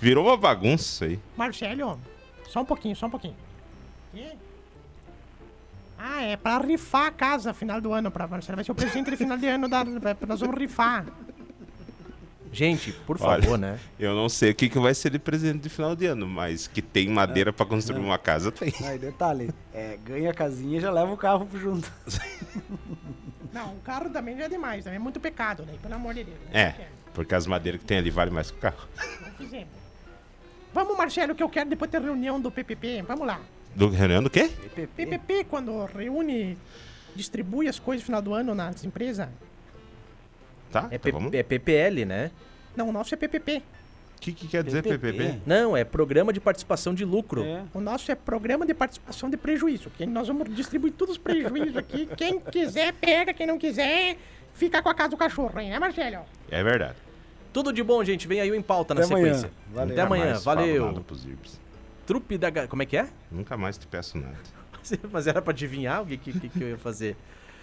Virou 0.00 0.26
uma 0.26 0.36
bagunça 0.36 0.82
isso 0.84 1.04
aí. 1.04 1.20
Marcelo, 1.36 2.00
só 2.48 2.62
um 2.62 2.64
pouquinho, 2.64 2.96
só 2.96 3.06
um 3.06 3.10
pouquinho. 3.10 3.36
Quê? 4.12 4.32
Ah, 5.96 6.22
é 6.22 6.36
pra 6.36 6.58
rifar 6.58 7.06
a 7.06 7.10
casa 7.10 7.52
final 7.52 7.80
do 7.80 7.92
ano 7.92 8.10
pra 8.10 8.26
Marcelo. 8.26 8.56
Vai 8.56 8.64
ser 8.64 8.72
o 8.72 8.74
presente 8.74 9.10
de 9.10 9.16
final 9.16 9.36
de 9.36 9.46
ano 9.46 9.68
da. 9.68 9.84
Nós 9.84 10.40
vamos 10.40 10.56
rifar. 10.56 11.04
Gente, 12.52 12.92
por 13.06 13.20
Olha. 13.20 13.42
favor, 13.42 13.58
né? 13.58 13.78
Eu 13.98 14.14
não 14.14 14.28
sei 14.28 14.50
o 14.50 14.54
que, 14.54 14.68
que 14.68 14.78
vai 14.78 14.94
ser 14.94 15.10
de 15.10 15.18
presente 15.18 15.60
de 15.60 15.68
final 15.68 15.94
de 15.94 16.06
ano, 16.06 16.26
mas 16.26 16.66
que 16.66 16.80
tem 16.80 17.08
madeira 17.08 17.52
pra 17.52 17.66
construir 17.66 18.00
uma 18.00 18.18
casa, 18.18 18.50
tem. 18.50 18.72
Aí, 18.84 18.98
detalhe, 18.98 19.50
é, 19.72 19.98
ganha 20.04 20.30
a 20.30 20.34
casinha 20.34 20.78
e 20.78 20.80
já 20.80 20.90
leva 20.90 21.12
o 21.12 21.16
carro 21.16 21.48
junto. 21.54 21.90
Não, 23.52 23.74
o 23.74 23.80
carro 23.80 24.10
também 24.10 24.36
já 24.36 24.44
é 24.44 24.48
demais, 24.48 24.84
também 24.84 24.96
é 24.96 25.00
muito 25.00 25.18
pecado, 25.18 25.64
né? 25.64 25.74
Pelo 25.80 25.94
amor 25.94 26.14
de 26.14 26.24
Deus. 26.24 26.38
né? 26.52 26.60
É, 26.78 26.88
porque 27.14 27.34
as 27.34 27.46
madeiras 27.46 27.80
que 27.80 27.86
tem 27.86 27.98
ali 27.98 28.10
valem 28.10 28.32
mais 28.32 28.50
que 28.50 28.58
o 28.58 28.60
carro. 28.60 28.86
Não. 29.40 29.66
Vamos, 30.72 30.96
Marcelo, 30.96 31.34
que 31.34 31.42
eu 31.42 31.48
quero 31.48 31.68
depois 31.70 31.90
ter 31.90 32.00
reunião 32.00 32.40
do 32.40 32.50
PPP. 32.50 33.02
Vamos 33.02 33.26
lá. 33.26 33.40
Do 33.74 33.88
reunião 33.88 34.22
do 34.22 34.30
quê? 34.30 34.48
PPP. 34.48 35.06
PPP, 35.06 35.44
quando 35.44 35.84
reúne, 35.86 36.58
distribui 37.16 37.68
as 37.68 37.78
coisas 37.78 38.02
no 38.02 38.06
final 38.06 38.22
do 38.22 38.34
ano 38.34 38.54
nas 38.54 38.84
empresas. 38.84 39.28
Tá? 40.70 40.88
É, 40.90 40.96
então 40.96 41.12
vamos. 41.12 41.32
é 41.34 41.42
PPL, 41.42 42.04
né? 42.04 42.30
Não, 42.76 42.88
o 42.88 42.92
nosso 42.92 43.14
é 43.14 43.16
PPP. 43.16 43.62
O 44.16 44.20
que, 44.20 44.32
que 44.32 44.48
quer 44.48 44.64
dizer 44.64 44.82
PPP? 44.82 45.40
Não, 45.46 45.76
é 45.76 45.84
Programa 45.84 46.32
de 46.32 46.40
Participação 46.40 46.92
de 46.92 47.04
Lucro. 47.04 47.44
É. 47.44 47.62
O 47.72 47.80
nosso 47.80 48.10
é 48.10 48.14
Programa 48.16 48.66
de 48.66 48.74
Participação 48.74 49.30
de 49.30 49.36
Prejuízo. 49.36 49.90
Que 49.90 50.04
nós 50.04 50.26
vamos 50.26 50.52
distribuir 50.54 50.92
todos 50.92 51.12
os 51.12 51.18
prejuízos 51.18 51.76
aqui. 51.76 52.06
Quem 52.16 52.40
quiser, 52.40 52.92
pega. 52.94 53.32
Quem 53.32 53.46
não 53.46 53.56
quiser, 53.58 54.16
fica 54.54 54.82
com 54.82 54.88
a 54.88 54.94
casa 54.94 55.10
do 55.10 55.16
cachorro, 55.16 55.58
hein? 55.60 55.70
Né, 55.70 55.78
Marcelo? 55.78 56.24
É 56.50 56.62
verdade. 56.64 56.96
Tudo 57.52 57.72
de 57.72 57.82
bom, 57.82 58.02
gente. 58.02 58.26
Vem 58.26 58.40
aí 58.40 58.50
o 58.50 58.54
em 58.56 58.62
pauta 58.62 58.92
na 58.92 59.02
Até 59.04 59.14
amanhã. 59.14 59.34
sequência. 59.34 59.50
Valeu. 59.72 59.92
Até 59.92 60.02
amanhã. 60.02 60.24
mais 60.26 60.44
Valeu. 60.44 61.04
Trupe 62.06 62.36
da. 62.38 62.66
Como 62.66 62.82
é 62.82 62.86
que 62.86 62.96
é? 62.96 63.06
Nunca 63.30 63.56
mais 63.56 63.78
te 63.78 63.86
peço 63.86 64.18
nada. 64.18 64.36
Mas 65.12 65.26
era 65.26 65.40
pra 65.40 65.52
adivinhar 65.52 66.02
o 66.02 66.06
que, 66.06 66.16
que- 66.16 66.48
que 66.48 66.60
eu 66.60 66.68
ia 66.70 66.78
fazer. 66.78 67.16